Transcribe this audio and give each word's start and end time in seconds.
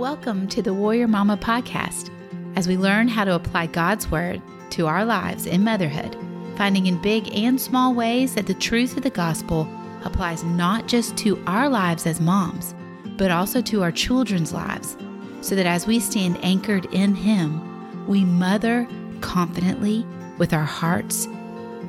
Welcome 0.00 0.48
to 0.48 0.62
the 0.62 0.72
Warrior 0.72 1.08
Mama 1.08 1.36
podcast 1.36 2.08
as 2.56 2.66
we 2.66 2.78
learn 2.78 3.06
how 3.06 3.26
to 3.26 3.34
apply 3.34 3.66
God's 3.66 4.10
Word 4.10 4.40
to 4.70 4.86
our 4.86 5.04
lives 5.04 5.44
in 5.44 5.62
motherhood, 5.62 6.16
finding 6.56 6.86
in 6.86 7.02
big 7.02 7.30
and 7.36 7.60
small 7.60 7.92
ways 7.92 8.34
that 8.34 8.46
the 8.46 8.54
truth 8.54 8.96
of 8.96 9.02
the 9.02 9.10
gospel 9.10 9.68
applies 10.06 10.42
not 10.42 10.88
just 10.88 11.18
to 11.18 11.38
our 11.46 11.68
lives 11.68 12.06
as 12.06 12.18
moms, 12.18 12.74
but 13.18 13.30
also 13.30 13.60
to 13.60 13.82
our 13.82 13.92
children's 13.92 14.54
lives, 14.54 14.96
so 15.42 15.54
that 15.54 15.66
as 15.66 15.86
we 15.86 16.00
stand 16.00 16.42
anchored 16.42 16.86
in 16.94 17.14
Him, 17.14 18.06
we 18.06 18.24
mother 18.24 18.88
confidently 19.20 20.06
with 20.38 20.54
our 20.54 20.64
hearts 20.64 21.28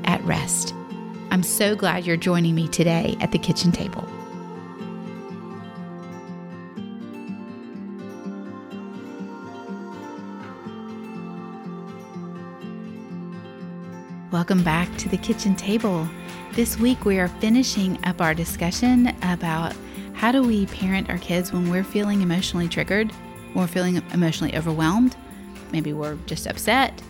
at 0.04 0.22
rest. 0.26 0.74
I'm 1.30 1.44
so 1.44 1.78
glad 1.78 2.06
you're 2.06 2.18
joining 2.18 2.56
me 2.56 2.68
today 2.68 3.16
at 3.22 3.32
the 3.32 3.40
kitchen 3.40 3.72
table. 3.72 4.06
Welcome 14.42 14.64
back 14.64 14.98
to 14.98 15.08
the 15.08 15.20
kitchen 15.20 15.56
table. 15.56 16.10
This 16.54 16.76
week 16.80 17.06
we 17.06 17.20
are 17.20 17.28
finishing 17.28 18.04
up 18.06 18.22
our 18.22 18.34
discussion 18.34 19.16
about 19.22 19.76
how 20.14 20.32
do 20.32 20.42
we 20.42 20.66
parent 20.66 21.12
our 21.12 21.20
kids 21.20 21.54
when 21.54 21.70
we're 21.70 21.84
feeling 21.84 22.24
emotionally 22.24 22.68
triggered, 22.68 23.14
we're 23.54 23.68
feeling 23.68 24.02
emotionally 24.14 24.58
overwhelmed, 24.58 25.16
maybe 25.72 25.94
we're 25.94 26.16
just 26.26 26.48
upset, 26.48 27.04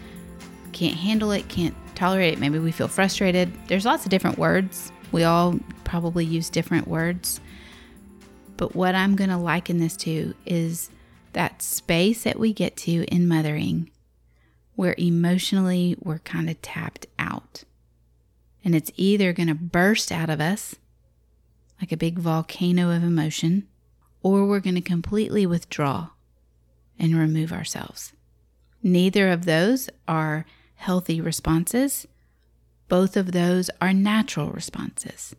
can't 0.74 0.98
handle 0.98 1.32
it, 1.32 1.48
can't 1.48 1.74
tolerate 1.96 2.34
it, 2.34 2.40
maybe 2.40 2.60
we 2.60 2.70
feel 2.70 2.90
frustrated. 2.90 3.50
There's 3.70 3.86
lots 3.86 4.04
of 4.04 4.10
different 4.12 4.38
words. 4.38 4.92
We 5.14 5.24
all 5.24 5.58
probably 5.86 6.26
use 6.26 6.50
different 6.50 6.86
words. 6.86 7.40
But 8.58 8.76
what 8.76 8.94
I'm 8.94 9.16
going 9.16 9.30
to 9.30 9.38
liken 9.38 9.78
this 9.78 9.96
to 9.98 10.34
is 10.46 10.90
that 11.32 11.62
space 11.62 12.24
that 12.24 12.38
we 12.38 12.52
get 12.52 12.76
to 12.76 13.06
in 13.06 13.26
mothering 13.26 13.90
where 14.82 14.96
emotionally 14.98 15.96
we're 16.00 16.18
kind 16.18 16.50
of 16.50 16.60
tapped 16.64 17.06
out. 17.20 17.66
And 18.66 18.74
it's 18.74 18.90
either 18.96 19.32
going 19.32 19.48
to 19.48 19.54
burst 19.54 20.12
out 20.12 20.28
of 20.28 20.42
us 20.42 20.74
like 21.80 21.92
a 21.92 21.98
big 21.98 22.18
volcano 22.18 22.90
of 22.90 23.04
emotion, 23.04 23.68
or 24.24 24.44
we're 24.44 24.60
going 24.60 24.74
to 24.74 24.82
completely 24.82 25.46
withdraw 25.46 26.10
and 26.98 27.16
remove 27.16 27.54
ourselves. 27.54 28.14
Neither 28.82 29.30
of 29.30 29.46
those 29.46 29.88
are 30.08 30.48
healthy 30.74 31.22
responses. 31.22 32.08
Both 32.88 33.16
of 33.16 33.34
those 33.34 33.70
are 33.80 33.94
natural 33.94 34.50
responses. 34.50 35.36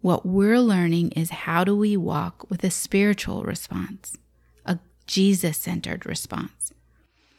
What 0.00 0.24
we're 0.24 0.60
learning 0.60 1.10
is 1.10 1.28
how 1.28 1.62
do 1.62 1.76
we 1.76 1.94
walk 1.94 2.48
with 2.48 2.64
a 2.64 2.70
spiritual 2.70 3.42
response, 3.42 4.16
a 4.64 4.78
Jesus 5.06 5.58
centered 5.58 6.06
response. 6.06 6.72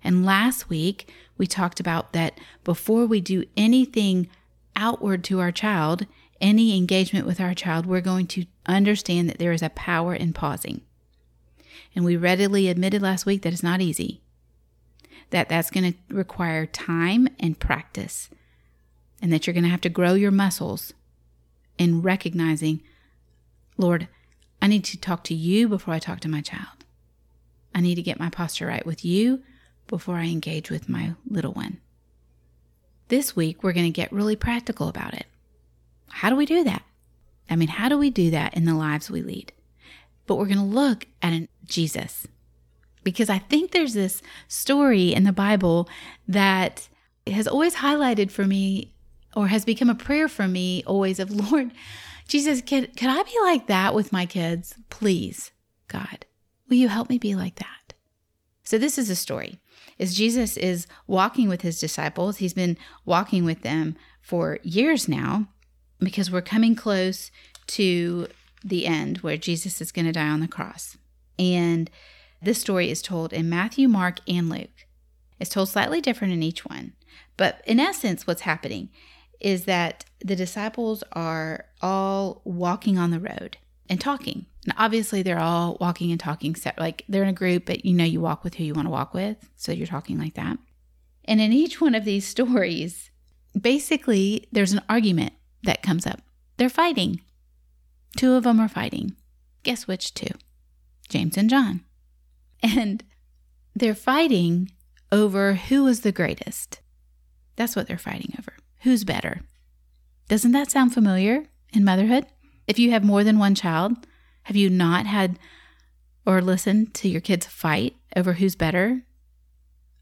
And 0.04 0.26
last 0.26 0.70
week, 0.70 1.12
we 1.38 1.48
talked 1.48 1.80
about 1.80 2.14
that 2.14 2.40
before 2.64 3.06
we 3.06 3.22
do 3.22 3.46
anything 3.56 4.30
outward 4.76 5.24
to 5.26 5.40
our 5.40 5.52
child, 5.52 6.06
any 6.40 6.78
engagement 6.78 7.26
with 7.26 7.40
our 7.40 7.54
child, 7.54 7.86
we're 7.86 8.02
going 8.02 8.28
to 8.28 8.46
understand 8.66 9.30
that 9.30 9.38
there 9.38 9.52
is 9.52 9.62
a 9.62 9.70
power 9.70 10.14
in 10.14 10.34
pausing. 10.34 10.82
And 11.96 12.06
we 12.06 12.16
readily 12.16 12.68
admitted 12.68 13.02
last 13.02 13.26
week 13.26 13.42
that 13.42 13.54
it's 13.54 13.64
not 13.64 13.82
easy, 13.82 14.22
that 15.30 15.50
that's 15.50 15.72
going 15.72 15.94
to 15.94 16.16
require 16.16 16.66
time 16.66 17.28
and 17.40 17.60
practice, 17.60 18.30
and 19.22 19.32
that 19.32 19.46
you're 19.46 19.54
going 19.54 19.64
to 19.64 19.70
have 19.70 19.82
to 19.82 19.90
grow 19.90 20.14
your 20.14 20.32
muscles 20.32 20.94
in 21.78 22.02
recognizing, 22.02 22.82
Lord, 23.78 24.08
I 24.62 24.68
need 24.68 24.84
to 24.86 24.98
talk 25.00 25.24
to 25.26 25.34
you 25.34 25.68
before 25.68 25.94
I 25.94 26.00
talk 26.00 26.20
to 26.22 26.30
my 26.30 26.42
child. 26.42 26.86
I 27.74 27.82
need 27.82 27.96
to 27.96 28.02
get 28.02 28.20
my 28.20 28.30
posture 28.30 28.68
right 28.68 28.86
with 28.86 29.04
you 29.04 29.42
before 29.88 30.16
I 30.16 30.26
engage 30.26 30.70
with 30.70 30.90
my 30.90 31.16
little 31.28 31.54
one. 31.54 31.80
This 33.08 33.36
week, 33.36 33.64
we're 33.64 33.74
going 33.74 33.86
to 33.86 33.92
get 33.92 34.12
really 34.12 34.36
practical 34.36 34.88
about 34.88 35.14
it. 35.14 35.26
How 36.10 36.30
do 36.30 36.36
we 36.36 36.46
do 36.46 36.64
that? 36.64 36.84
I 37.50 37.56
mean, 37.56 37.68
how 37.68 37.90
do 37.90 37.98
we 37.98 38.10
do 38.10 38.32
that 38.32 38.54
in 38.56 38.66
the 38.66 38.74
lives 38.74 39.12
we 39.12 39.22
lead? 39.22 39.52
But 40.26 40.36
we're 40.36 40.46
going 40.46 40.58
to 40.58 40.64
look 40.64 41.06
at 41.22 41.48
Jesus 41.66 42.28
because 43.04 43.30
I 43.30 43.40
think 43.40 43.72
there's 43.72 43.94
this 43.94 44.22
story 44.48 45.14
in 45.14 45.24
the 45.24 45.32
Bible 45.32 45.90
that 46.28 46.88
has 47.28 47.48
always 47.48 47.76
highlighted 47.76 48.32
for 48.32 48.46
me 48.46 48.94
or 49.36 49.48
has 49.48 49.66
become 49.66 49.90
a 49.90 49.96
prayer 49.96 50.28
for 50.28 50.48
me 50.48 50.84
always 50.86 51.20
of 51.20 51.32
Lord, 51.32 51.72
Jesus, 52.28 52.62
could, 52.62 52.96
could 52.96 53.10
I 53.10 53.24
be 53.24 53.38
like 53.44 53.68
that 53.68 53.94
with 53.94 54.14
my 54.14 54.26
kids? 54.26 54.76
Please, 54.90 55.52
God, 55.88 56.26
will 56.70 56.78
you 56.78 56.88
help 56.88 57.10
me 57.10 57.18
be 57.18 57.36
like 57.36 57.56
that? 57.56 57.94
So 58.64 58.78
this 58.78 58.98
is 58.98 59.10
a 59.10 59.16
story 59.16 59.60
is 60.02 60.16
Jesus 60.16 60.58
is 60.58 60.88
walking 61.06 61.48
with 61.48 61.62
his 61.62 61.80
disciples. 61.80 62.38
He's 62.38 62.56
been 62.56 62.76
walking 63.06 63.46
with 63.46 63.62
them 63.62 63.96
for 64.20 64.58
years 64.64 65.08
now 65.08 65.48
because 66.00 66.32
we're 66.32 66.42
coming 66.42 66.74
close 66.74 67.30
to 67.68 68.28
the 68.66 68.88
end 68.88 69.20
where 69.20 69.38
Jesus 69.38 69.80
is 69.80 69.92
going 69.92 70.08
to 70.08 70.12
die 70.12 70.28
on 70.28 70.40
the 70.40 70.48
cross. 70.48 70.98
And 71.38 71.88
this 72.42 72.60
story 72.60 72.90
is 72.90 73.04
told 73.04 73.32
in 73.32 73.48
Matthew, 73.48 73.88
Mark, 73.88 74.18
and 74.28 74.50
Luke. 74.50 74.88
It's 75.40 75.52
told 75.52 75.70
slightly 75.70 76.02
different 76.02 76.34
in 76.34 76.42
each 76.42 76.66
one. 76.66 76.94
But 77.38 77.62
in 77.68 77.80
essence, 77.80 78.26
what's 78.26 78.42
happening 78.42 78.90
is 79.40 79.66
that 79.66 80.06
the 80.20 80.36
disciples 80.36 81.04
are 81.12 81.66
all 81.80 82.42
walking 82.44 82.98
on 82.98 83.12
the 83.12 83.20
road 83.20 83.58
and 83.88 84.02
talking. 84.02 84.48
And 84.66 84.74
obviously, 84.78 85.24
they're 85.24 85.40
all 85.40 85.78
walking 85.80 86.12
and 86.12 86.20
talking, 86.20 86.56
set, 86.56 86.78
like 86.78 87.04
they're 87.10 87.24
in 87.24 87.30
a 87.30 87.34
group, 87.34 87.66
but 87.66 87.84
you 87.84 87.94
know, 87.94 88.04
you 88.04 88.22
walk 88.22 88.44
with 88.44 88.56
who 88.56 88.64
you 88.64 88.74
want 88.74 88.86
to 88.86 88.92
walk 88.92 89.14
with. 89.14 89.38
So 89.56 89.72
you're 89.72 89.88
talking 89.88 90.20
like 90.20 90.36
that. 90.36 90.60
And 91.26 91.42
in 91.42 91.52
each 91.52 91.82
one 91.82 91.96
of 91.96 92.06
these 92.06 92.28
stories, 92.36 93.10
basically, 93.60 94.48
there's 94.52 94.74
an 94.74 94.82
argument 94.88 95.34
that 95.64 95.84
comes 95.84 96.06
up. 96.06 96.22
They're 96.58 96.70
fighting. 96.70 97.22
Two 98.18 98.34
of 98.34 98.44
them 98.44 98.60
are 98.60 98.68
fighting. 98.68 99.16
Guess 99.64 99.88
which 99.88 100.14
two? 100.14 100.34
James 101.10 101.38
and 101.38 101.50
John. 101.50 101.82
And 102.64 103.04
they're 103.76 103.96
fighting 103.96 104.72
over 105.12 105.56
who 105.56 105.88
is 105.88 106.02
the 106.02 106.12
greatest. 106.12 106.80
That's 107.56 107.76
what 107.76 107.88
they're 107.88 107.98
fighting 107.98 108.36
over. 108.38 108.54
Who's 108.82 109.04
better? 109.04 109.42
Doesn't 110.28 110.52
that 110.52 110.70
sound 110.70 110.94
familiar 110.94 111.46
in 111.74 111.84
motherhood? 111.84 112.28
If 112.68 112.78
you 112.78 112.92
have 112.92 113.04
more 113.04 113.24
than 113.24 113.40
one 113.40 113.56
child, 113.56 113.94
have 114.44 114.56
you 114.56 114.70
not 114.70 115.06
had 115.06 115.40
or 116.26 116.42
listened 116.42 116.94
to 116.96 117.10
your 117.10 117.22
kids 117.22 117.46
fight 117.46 117.96
over 118.16 118.34
who's 118.34 118.56
better? 118.56 119.04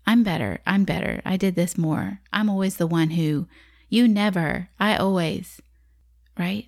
I'm 0.06 0.24
better. 0.24 0.60
I'm 0.66 0.86
better. 0.86 1.22
I 1.26 1.38
did 1.38 1.56
this 1.56 1.78
more. 1.78 2.22
I'm 2.34 2.50
always 2.50 2.78
the 2.78 2.88
one 2.88 3.12
who, 3.12 3.48
you 3.90 4.08
never, 4.08 4.70
I 4.80 4.96
always, 4.96 5.62
right? 6.38 6.68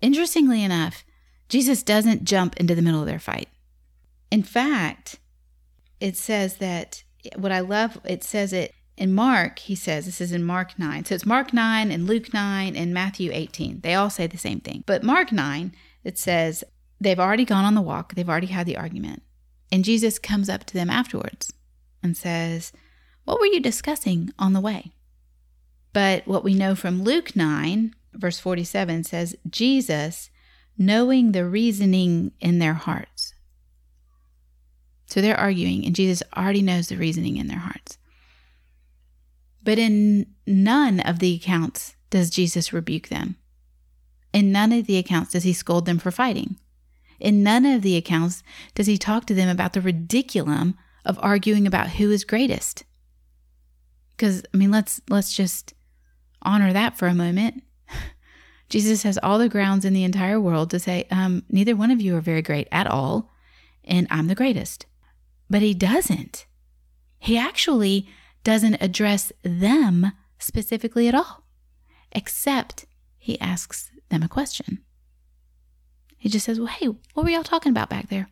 Interestingly 0.00 0.62
enough, 0.62 1.04
Jesus 1.48 1.82
doesn't 1.82 2.24
jump 2.24 2.56
into 2.56 2.74
the 2.74 2.82
middle 2.82 3.00
of 3.00 3.06
their 3.06 3.18
fight. 3.18 3.48
In 4.30 4.42
fact, 4.42 5.18
it 6.00 6.16
says 6.16 6.56
that 6.56 7.04
what 7.36 7.52
I 7.52 7.60
love, 7.60 8.00
it 8.04 8.24
says 8.24 8.52
it 8.52 8.74
in 8.96 9.14
Mark, 9.14 9.58
he 9.60 9.74
says, 9.74 10.06
this 10.06 10.20
is 10.20 10.32
in 10.32 10.42
Mark 10.42 10.78
9. 10.78 11.04
So 11.04 11.14
it's 11.14 11.26
Mark 11.26 11.52
9 11.52 11.90
and 11.90 12.06
Luke 12.06 12.32
9 12.32 12.74
and 12.74 12.94
Matthew 12.94 13.30
18. 13.32 13.80
They 13.80 13.94
all 13.94 14.10
say 14.10 14.26
the 14.26 14.38
same 14.38 14.60
thing. 14.60 14.82
But 14.86 15.02
Mark 15.02 15.32
9, 15.32 15.74
it 16.02 16.18
says 16.18 16.64
they've 17.00 17.20
already 17.20 17.44
gone 17.44 17.64
on 17.64 17.74
the 17.74 17.82
walk, 17.82 18.14
they've 18.14 18.28
already 18.28 18.48
had 18.48 18.66
the 18.66 18.76
argument. 18.76 19.22
And 19.72 19.84
Jesus 19.84 20.18
comes 20.18 20.48
up 20.48 20.64
to 20.64 20.74
them 20.74 20.90
afterwards 20.90 21.52
and 22.02 22.16
says, 22.16 22.72
What 23.24 23.40
were 23.40 23.46
you 23.46 23.60
discussing 23.60 24.32
on 24.38 24.52
the 24.52 24.60
way? 24.60 24.92
But 25.92 26.26
what 26.26 26.44
we 26.44 26.54
know 26.54 26.74
from 26.74 27.02
Luke 27.02 27.34
9, 27.34 27.94
verse 28.12 28.38
47 28.38 29.04
says, 29.04 29.34
Jesus, 29.48 30.30
knowing 30.78 31.32
the 31.32 31.46
reasoning 31.46 32.32
in 32.40 32.58
their 32.58 32.74
hearts. 32.74 33.34
So 35.06 35.20
they're 35.20 35.38
arguing, 35.38 35.86
and 35.86 35.94
Jesus 35.94 36.22
already 36.36 36.62
knows 36.62 36.88
the 36.88 36.96
reasoning 36.96 37.36
in 37.36 37.46
their 37.46 37.58
hearts. 37.58 37.98
But 39.62 39.78
in 39.78 40.26
none 40.46 41.00
of 41.00 41.18
the 41.18 41.34
accounts 41.34 41.96
does 42.10 42.30
Jesus 42.30 42.72
rebuke 42.72 43.08
them. 43.08 43.36
In 44.32 44.52
none 44.52 44.72
of 44.72 44.86
the 44.86 44.98
accounts 44.98 45.32
does 45.32 45.44
he 45.44 45.52
scold 45.52 45.86
them 45.86 45.98
for 45.98 46.10
fighting. 46.10 46.56
In 47.18 47.42
none 47.42 47.64
of 47.64 47.82
the 47.82 47.96
accounts 47.96 48.42
does 48.74 48.86
he 48.86 48.98
talk 48.98 49.26
to 49.26 49.34
them 49.34 49.48
about 49.48 49.72
the 49.72 49.80
ridiculum 49.80 50.76
of 51.04 51.18
arguing 51.22 51.66
about 51.66 51.90
who 51.90 52.10
is 52.10 52.24
greatest. 52.24 52.84
Because 54.10 54.42
I 54.52 54.56
mean, 54.56 54.70
let's 54.70 55.00
let's 55.08 55.34
just 55.34 55.74
honor 56.42 56.72
that 56.72 56.98
for 56.98 57.06
a 57.06 57.14
moment. 57.14 57.62
Jesus 58.68 59.04
has 59.04 59.18
all 59.22 59.38
the 59.38 59.48
grounds 59.48 59.84
in 59.84 59.92
the 59.92 60.04
entire 60.04 60.40
world 60.40 60.70
to 60.70 60.78
say, 60.78 61.06
um, 61.10 61.44
neither 61.48 61.76
one 61.76 61.90
of 61.90 62.00
you 62.00 62.16
are 62.16 62.20
very 62.20 62.42
great 62.42 62.66
at 62.72 62.88
all, 62.88 63.30
and 63.84 64.06
I'm 64.10 64.26
the 64.26 64.34
greatest. 64.34 64.86
But 65.48 65.62
he 65.62 65.72
doesn't. 65.72 66.46
He 67.18 67.38
actually 67.38 68.08
doesn't 68.42 68.76
address 68.80 69.32
them 69.42 70.12
specifically 70.38 71.08
at 71.08 71.14
all, 71.14 71.44
except 72.12 72.86
he 73.18 73.40
asks 73.40 73.90
them 74.08 74.22
a 74.22 74.28
question. 74.28 74.80
He 76.18 76.28
just 76.28 76.46
says, 76.46 76.58
Well, 76.58 76.68
hey, 76.68 76.86
what 76.86 77.24
were 77.24 77.30
y'all 77.30 77.42
talking 77.42 77.70
about 77.70 77.90
back 77.90 78.08
there? 78.08 78.28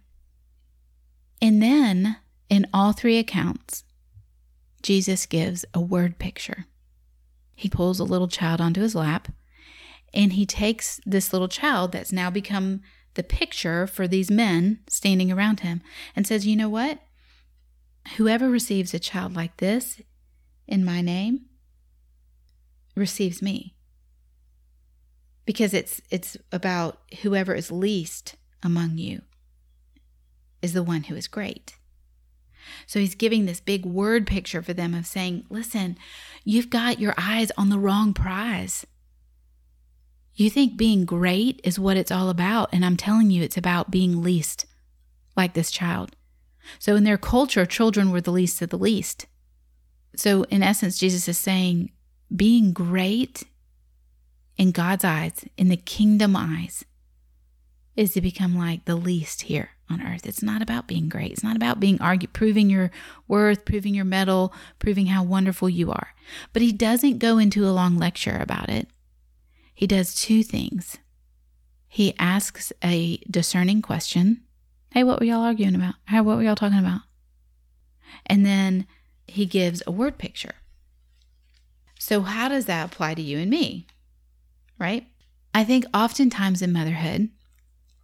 And 1.41 1.63
then 1.63 2.17
in 2.49 2.67
all 2.73 2.93
three 2.93 3.19
accounts, 3.19 3.85
Jesus 4.83 5.27
gives 5.27 5.65
a 5.75 5.81
word 5.81 6.19
picture. 6.19 6.67
He 7.55 7.69
pulls 7.69 8.01
a 8.01 8.05
little 8.05 8.29
child 8.29 8.61
onto 8.61 8.81
his 8.81 8.95
lap 8.95 9.29
and 10.13 10.35
he 10.35 10.47
takes 10.47 11.01
this 11.05 11.33
little 11.33 11.49
child 11.49 11.93
that's 11.93 12.13
now 12.13 12.31
become 12.31 12.81
the 13.15 13.23
picture 13.23 13.87
for 13.87 14.07
these 14.07 14.31
men 14.31 14.81
standing 14.89 15.31
around 15.31 15.61
him 15.61 15.83
and 16.15 16.27
says, 16.27 16.47
You 16.47 16.57
know 16.57 16.69
what? 16.69 17.01
Whoever 18.17 18.51
receives 18.51 18.93
a 18.93 18.99
child 18.99 19.35
like 19.35 19.57
this 19.57 20.01
in 20.67 20.85
my 20.85 21.01
name 21.01 21.47
receives 22.95 23.43
me. 23.43 23.74
Because 25.45 25.75
it's 25.75 26.01
it's 26.11 26.37
about 26.53 27.01
whoever 27.23 27.55
is 27.55 27.71
least 27.71 28.37
among 28.63 28.99
you 28.99 29.23
is 30.63 30.73
the 30.73 30.83
one 30.83 31.05
who 31.05 31.15
is 31.15 31.29
great. 31.29 31.77
So 32.87 32.99
he's 32.99 33.15
giving 33.15 33.45
this 33.45 33.61
big 33.61 33.85
word 33.85 34.27
picture 34.27 34.63
for 34.63 34.73
them 34.73 34.95
of 34.95 35.07
saying, 35.07 35.45
listen, 35.51 35.99
you've 36.45 36.71
got 36.71 36.99
your 36.99 37.15
eyes 37.19 37.53
on 37.59 37.69
the 37.69 37.79
wrong 37.79 38.15
prize. 38.15 38.87
You 40.35 40.51
think 40.51 40.77
being 40.77 41.05
great 41.05 41.61
is 41.63 41.79
what 41.79 41.97
it's 41.97 42.11
all 42.11 42.31
about. 42.31 42.71
And 42.73 42.85
I'm 42.85 42.97
telling 42.97 43.31
you, 43.31 43.43
it's 43.43 43.59
about 43.59 43.91
being 43.91 44.23
least, 44.23 44.67
like 45.37 45.55
this 45.55 45.71
child. 45.71 46.17
So 46.79 46.97
in 46.97 47.05
their 47.05 47.19
culture, 47.19 47.67
children 47.67 48.11
were 48.11 48.23
the 48.23 48.33
least 48.33 48.63
of 48.63 48.71
the 48.71 48.79
least. 48.79 49.27
So 50.17 50.45
in 50.45 50.63
essence, 50.63 50.99
Jesus 50.99 51.29
is 51.29 51.39
saying, 51.39 51.93
being 52.35 52.73
great 52.73 53.45
in 54.57 54.71
God's 54.71 55.05
eyes, 55.05 55.45
in 55.57 55.69
the 55.69 55.77
kingdom 55.77 56.37
eyes, 56.37 56.85
is 57.97 58.13
to 58.13 58.21
become 58.21 58.57
like 58.57 58.85
the 58.85 58.97
least 58.97 59.43
here 59.43 59.71
on 59.91 60.01
earth. 60.01 60.27
It's 60.27 60.43
not 60.43 60.63
about 60.63 60.89
being 60.89 61.09
great. 61.09 61.33
It's 61.33 61.45
not 61.45 61.57
about 61.57 61.81
being 61.81 62.01
argue, 62.01 62.29
proving 62.29 62.71
your 62.71 62.91
worth, 63.29 63.65
proving 63.65 63.95
your 63.95 64.05
mettle, 64.05 64.53
proving 64.79 65.07
how 65.07 65.23
wonderful 65.23 65.69
you 65.69 65.91
are. 65.91 66.09
But 66.53 66.63
he 66.63 66.73
doesn't 66.73 67.19
go 67.19 67.39
into 67.39 67.67
a 67.67 67.73
long 67.73 67.97
lecture 67.97 68.39
about 68.41 68.69
it. 68.69 68.89
He 69.75 69.87
does 69.87 70.15
two 70.15 70.43
things. 70.43 70.99
He 71.89 72.15
asks 72.19 72.73
a 72.83 73.19
discerning 73.31 73.83
question. 73.83 74.43
Hey, 74.93 75.05
what 75.05 75.21
were 75.21 75.27
y'all 75.27 75.43
arguing 75.43 75.75
about? 75.75 75.97
How 76.07 76.23
what 76.23 76.37
were 76.37 76.43
y'all 76.43 76.57
talking 76.57 76.79
about? 76.79 77.03
And 78.27 78.47
then 78.47 78.87
he 79.27 79.47
gives 79.47 79.83
a 79.87 79.93
word 79.93 80.19
picture. 80.19 80.55
So 81.99 82.23
how 82.23 82.49
does 82.49 82.67
that 82.67 82.87
apply 82.87 83.15
to 83.15 83.23
you 83.23 83.39
and 83.39 83.51
me? 83.51 83.87
Right? 84.85 85.07
I 85.55 85.65
think 85.65 85.87
oftentimes 85.95 86.61
in 86.61 86.71
motherhood, 86.71 87.31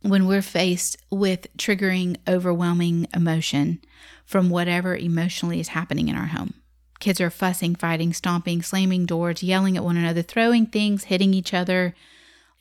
when 0.00 0.26
we're 0.26 0.40
faced 0.40 0.96
with 1.10 1.46
triggering, 1.58 2.16
overwhelming 2.26 3.06
emotion 3.12 3.80
from 4.24 4.48
whatever 4.48 4.96
emotionally 4.96 5.60
is 5.60 5.68
happening 5.68 6.08
in 6.08 6.16
our 6.16 6.28
home. 6.28 6.54
Kids 6.98 7.20
are 7.20 7.28
fussing, 7.28 7.74
fighting, 7.74 8.14
stomping, 8.14 8.62
slamming 8.62 9.04
doors, 9.04 9.42
yelling 9.42 9.76
at 9.76 9.84
one 9.84 9.98
another, 9.98 10.22
throwing 10.22 10.64
things, 10.64 11.04
hitting 11.04 11.34
each 11.34 11.52
other. 11.52 11.94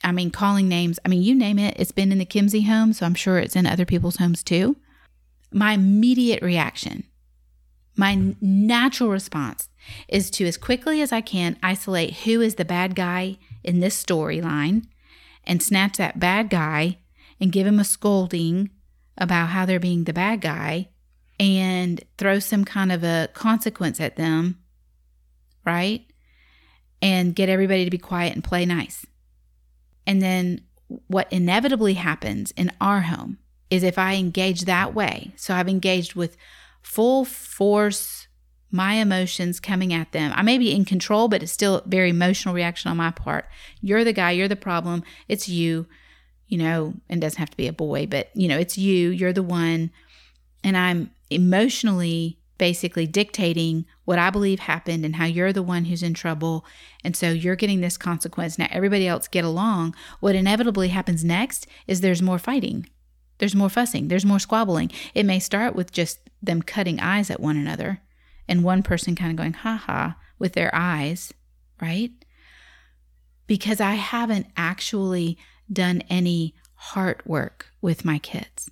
I 0.03 0.11
mean, 0.11 0.31
calling 0.31 0.67
names. 0.67 0.99
I 1.05 1.07
mean, 1.07 1.23
you 1.23 1.33
name 1.33 1.57
it. 1.57 1.75
It's 1.79 1.93
been 1.93 2.11
in 2.11 2.17
the 2.17 2.25
Kimsey 2.25 2.65
home, 2.65 2.91
so 2.91 3.05
I'm 3.05 3.15
sure 3.15 3.39
it's 3.39 3.55
in 3.55 3.65
other 3.65 3.85
people's 3.85 4.17
homes 4.17 4.43
too. 4.43 4.75
My 5.53 5.71
immediate 5.71 6.43
reaction, 6.43 7.05
my 7.99 8.33
natural 8.39 9.09
response 9.09 9.67
is 10.07 10.31
to, 10.31 10.45
as 10.45 10.57
quickly 10.57 11.01
as 11.01 11.11
I 11.11 11.19
can, 11.19 11.57
isolate 11.61 12.19
who 12.19 12.39
is 12.39 12.55
the 12.55 12.63
bad 12.63 12.95
guy 12.95 13.37
in 13.61 13.81
this 13.81 14.01
storyline 14.01 14.85
and 15.43 15.61
snatch 15.61 15.97
that 15.97 16.17
bad 16.17 16.49
guy 16.49 16.99
and 17.41 17.51
give 17.51 17.67
him 17.67 17.77
a 17.77 17.83
scolding 17.83 18.69
about 19.17 19.49
how 19.49 19.65
they're 19.65 19.81
being 19.81 20.05
the 20.05 20.13
bad 20.13 20.39
guy 20.39 20.87
and 21.41 22.01
throw 22.17 22.39
some 22.39 22.63
kind 22.63 22.93
of 22.93 23.03
a 23.03 23.27
consequence 23.33 23.99
at 23.99 24.15
them, 24.15 24.59
right? 25.65 26.05
And 27.01 27.35
get 27.35 27.49
everybody 27.49 27.83
to 27.83 27.91
be 27.91 27.97
quiet 27.97 28.33
and 28.33 28.43
play 28.43 28.65
nice. 28.65 29.05
And 30.07 30.21
then 30.21 30.61
what 31.07 31.31
inevitably 31.33 31.95
happens 31.95 32.51
in 32.51 32.71
our 32.79 33.01
home 33.01 33.39
is 33.69 33.83
if 33.83 33.99
I 33.99 34.15
engage 34.15 34.61
that 34.61 34.95
way, 34.95 35.33
so 35.35 35.53
I've 35.53 35.67
engaged 35.67 36.15
with 36.15 36.37
full 36.81 37.25
force, 37.25 38.27
my 38.71 38.93
emotions 38.93 39.59
coming 39.59 39.93
at 39.93 40.11
them. 40.11 40.31
I 40.35 40.41
may 40.41 40.57
be 40.57 40.73
in 40.73 40.85
control, 40.85 41.27
but 41.27 41.41
it's 41.41 41.51
still 41.51 41.81
very 41.85 42.09
emotional 42.09 42.53
reaction 42.53 42.91
on 42.91 42.97
my 42.97 43.11
part. 43.11 43.45
You're 43.81 44.03
the 44.03 44.13
guy, 44.13 44.31
you're 44.31 44.47
the 44.47 44.55
problem, 44.55 45.03
it's 45.27 45.49
you 45.49 45.87
you 46.49 46.57
know, 46.57 46.95
and 47.07 47.21
doesn't 47.21 47.39
have 47.39 47.51
to 47.51 47.57
be 47.57 47.67
a 47.67 47.73
boy, 47.73 48.07
but 48.07 48.29
you 48.33 48.47
know, 48.47 48.57
it's 48.57 48.77
you, 48.77 49.09
you're 49.09 49.31
the 49.31 49.43
one. 49.43 49.91
And 50.63 50.75
I'm 50.75 51.11
emotionally 51.29 52.39
basically 52.57 53.07
dictating 53.07 53.85
what 54.03 54.19
I 54.19 54.31
believe 54.31 54.59
happened 54.59 55.05
and 55.05 55.15
how 55.15 55.25
you're 55.25 55.53
the 55.53 55.63
one 55.63 55.85
who's 55.85 56.03
in 56.03 56.13
trouble. 56.13 56.65
And 57.05 57.15
so 57.15 57.29
you're 57.29 57.55
getting 57.55 57.79
this 57.79 57.97
consequence. 57.97 58.57
Now 58.57 58.67
everybody 58.71 59.07
else 59.07 59.29
get 59.29 59.45
along. 59.45 59.95
What 60.19 60.35
inevitably 60.35 60.89
happens 60.89 61.23
next 61.23 61.67
is 61.87 62.01
there's 62.01 62.21
more 62.21 62.39
fighting. 62.39 62.89
There's 63.37 63.55
more 63.55 63.69
fussing. 63.69 64.09
There's 64.09 64.25
more 64.25 64.39
squabbling. 64.39 64.91
It 65.13 65.25
may 65.25 65.39
start 65.39 65.73
with 65.75 65.93
just 65.93 66.19
them 66.41 66.61
cutting 66.61 66.99
eyes 66.99 67.29
at 67.29 67.39
one 67.39 67.57
another 67.57 68.01
and 68.47 68.63
one 68.63 68.83
person 68.83 69.15
kind 69.15 69.31
of 69.31 69.37
going, 69.37 69.53
ha 69.53 69.75
ha, 69.75 70.17
with 70.37 70.53
their 70.53 70.73
eyes, 70.73 71.33
right? 71.81 72.11
Because 73.47 73.79
I 73.79 73.95
haven't 73.95 74.47
actually 74.57 75.37
done 75.71 76.01
any 76.09 76.55
heart 76.73 77.21
work 77.25 77.67
with 77.81 78.05
my 78.05 78.17
kids. 78.17 78.71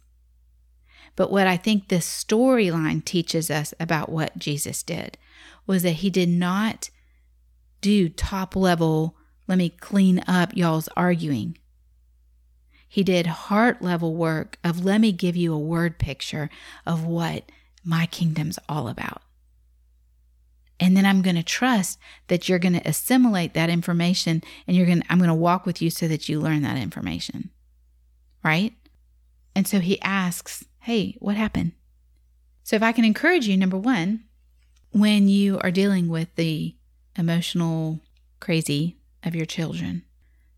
But 1.16 1.32
what 1.32 1.48
I 1.48 1.58
think 1.58 1.88
this 1.88 2.08
storyline 2.08 3.04
teaches 3.04 3.50
us 3.50 3.74
about 3.80 4.10
what 4.10 4.38
Jesus 4.38 4.84
did 4.84 5.18
was 5.66 5.84
that 5.84 5.92
he 5.92 6.10
did 6.10 6.30
not 6.30 6.90
do 7.82 8.08
top 8.08 8.56
level, 8.56 9.16
let 9.48 9.58
me 9.58 9.70
clean 9.70 10.24
up 10.28 10.56
y'all's 10.56 10.90
arguing. 10.96 11.58
He 12.88 13.04
did 13.04 13.28
heart 13.28 13.82
level 13.82 14.16
work 14.16 14.58
of 14.64 14.86
let 14.86 15.02
me 15.02 15.12
give 15.12 15.36
you 15.36 15.54
a 15.54 15.60
word 15.60 16.00
picture 16.00 16.50
of 16.86 17.04
what 17.04 17.52
my 17.88 18.06
kingdom's 18.06 18.60
all 18.68 18.88
about. 18.88 19.22
And 20.80 20.96
then 20.96 21.06
I'm 21.06 21.22
going 21.22 21.36
to 21.36 21.44
trust 21.44 21.98
that 22.28 22.48
you're 22.48 22.60
going 22.60 22.80
to 22.80 22.88
assimilate 22.88 23.54
that 23.54 23.70
information 23.70 24.44
and 24.68 24.78
you're 24.78 24.86
going 24.86 25.04
I'm 25.10 25.18
going 25.18 25.30
to 25.30 25.34
walk 25.34 25.66
with 25.66 25.82
you 25.82 25.90
so 25.90 26.08
that 26.08 26.30
you 26.30 26.40
learn 26.40 26.62
that 26.62 26.78
information. 26.78 27.50
Right? 28.44 28.74
And 29.56 29.68
so 29.68 29.80
he 29.80 30.00
asks, 30.02 30.66
Hey, 30.82 31.16
what 31.20 31.36
happened? 31.36 31.72
So 32.64 32.76
if 32.76 32.84
I 32.84 32.92
can 32.92 33.06
encourage 33.06 33.48
you, 33.48 33.58
number 33.58 33.78
one, 33.78 34.26
when 34.92 35.30
you 35.30 35.58
are 35.60 35.72
dealing 35.72 36.10
with 36.10 36.36
the 36.36 36.76
emotional 37.18 38.02
crazy 38.40 38.98
of 39.24 39.36
your 39.36 39.46
children, 39.46 40.04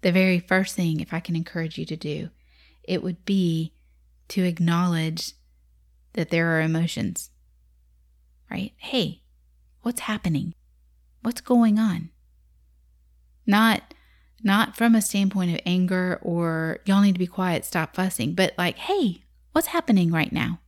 the 0.01 0.11
very 0.11 0.39
first 0.39 0.75
thing, 0.75 0.99
if 0.99 1.13
I 1.13 1.19
can 1.19 1.35
encourage 1.35 1.77
you 1.77 1.85
to 1.85 1.95
do, 1.95 2.29
it 2.83 3.03
would 3.03 3.25
be 3.25 3.73
to 4.29 4.43
acknowledge 4.43 5.33
that 6.13 6.29
there 6.29 6.55
are 6.55 6.61
emotions, 6.61 7.29
right? 8.49 8.73
Hey, 8.77 9.21
What's 9.81 10.01
happening? 10.01 10.53
What's 11.21 11.41
going 11.41 11.79
on? 11.79 12.09
Not 13.45 13.93
not 14.41 14.75
from 14.75 14.95
a 14.95 15.01
standpoint 15.01 15.53
of 15.53 15.59
anger 15.65 16.19
or 16.21 16.79
y'all 16.85 17.01
need 17.01 17.13
to 17.13 17.19
be 17.19 17.27
quiet, 17.27 17.65
stop 17.65 17.95
fussing, 17.95 18.33
but 18.33 18.53
like, 18.57 18.77
hey, 18.77 19.23
what's 19.51 19.67
happening 19.67 20.11
right 20.11 20.31
now? 20.31 20.59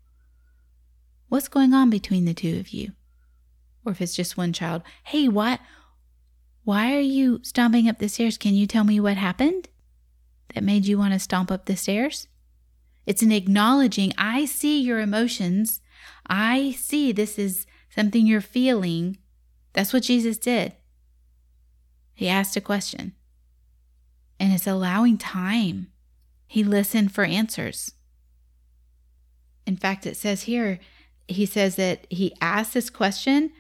What's 1.29 1.47
going 1.47 1.73
on 1.73 1.89
between 1.89 2.25
the 2.25 2.33
two 2.33 2.59
of 2.59 2.69
you? 2.69 2.91
Or 3.85 3.93
if 3.93 4.01
it's 4.01 4.15
just 4.15 4.37
one 4.37 4.53
child, 4.53 4.81
hey, 5.03 5.27
what 5.27 5.59
why 6.63 6.95
are 6.95 6.99
you 6.99 7.39
stomping 7.43 7.89
up 7.89 7.99
the 7.99 8.09
stairs? 8.09 8.37
Can 8.37 8.53
you 8.53 8.67
tell 8.67 8.83
me 8.83 8.99
what 8.99 9.17
happened 9.17 9.69
that 10.53 10.63
made 10.63 10.85
you 10.85 10.97
want 10.97 11.13
to 11.13 11.19
stomp 11.19 11.51
up 11.51 11.65
the 11.65 11.75
stairs? 11.75 12.27
It's 13.11 13.21
an 13.21 13.33
acknowledging, 13.33 14.13
I 14.17 14.45
see 14.45 14.79
your 14.79 15.01
emotions. 15.01 15.81
I 16.29 16.71
see 16.79 17.11
this 17.11 17.37
is 17.37 17.65
something 17.93 18.25
you're 18.25 18.39
feeling. 18.39 19.17
That's 19.73 19.91
what 19.91 20.03
Jesus 20.03 20.37
did. 20.37 20.77
He 22.13 22.29
asked 22.29 22.55
a 22.55 22.61
question, 22.61 23.11
and 24.39 24.53
it's 24.53 24.65
allowing 24.65 25.17
time. 25.17 25.91
He 26.47 26.63
listened 26.63 27.13
for 27.13 27.25
answers. 27.25 27.95
In 29.67 29.75
fact, 29.75 30.05
it 30.05 30.15
says 30.15 30.43
here, 30.43 30.79
he 31.27 31.45
says 31.45 31.75
that 31.75 32.07
he 32.09 32.33
asked 32.39 32.73
this 32.73 32.89
question, 32.89 33.51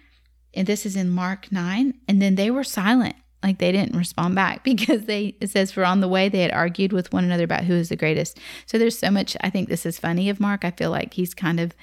and 0.53 0.65
this 0.65 0.85
is 0.85 0.95
in 0.95 1.09
Mark 1.09 1.51
9, 1.51 1.93
and 2.07 2.21
then 2.21 2.35
they 2.35 2.49
were 2.49 2.63
silent. 2.63 3.17
Like 3.43 3.57
they 3.57 3.71
didn't 3.71 3.97
respond 3.97 4.35
back 4.35 4.63
because 4.63 5.05
they, 5.05 5.35
it 5.41 5.49
says, 5.49 5.71
for 5.71 5.85
on 5.85 6.01
the 6.01 6.07
way 6.07 6.29
they 6.29 6.41
had 6.41 6.51
argued 6.51 6.93
with 6.93 7.11
one 7.11 7.23
another 7.23 7.43
about 7.43 7.63
who 7.63 7.73
is 7.73 7.89
the 7.89 7.95
greatest. 7.95 8.39
So 8.65 8.77
there's 8.77 8.97
so 8.97 9.11
much, 9.11 9.35
I 9.41 9.49
think 9.49 9.69
this 9.69 9.85
is 9.85 9.99
funny 9.99 10.29
of 10.29 10.39
Mark. 10.39 10.63
I 10.65 10.71
feel 10.71 10.91
like 10.91 11.13
he's 11.13 11.33
kind 11.33 11.59
of 11.59 11.73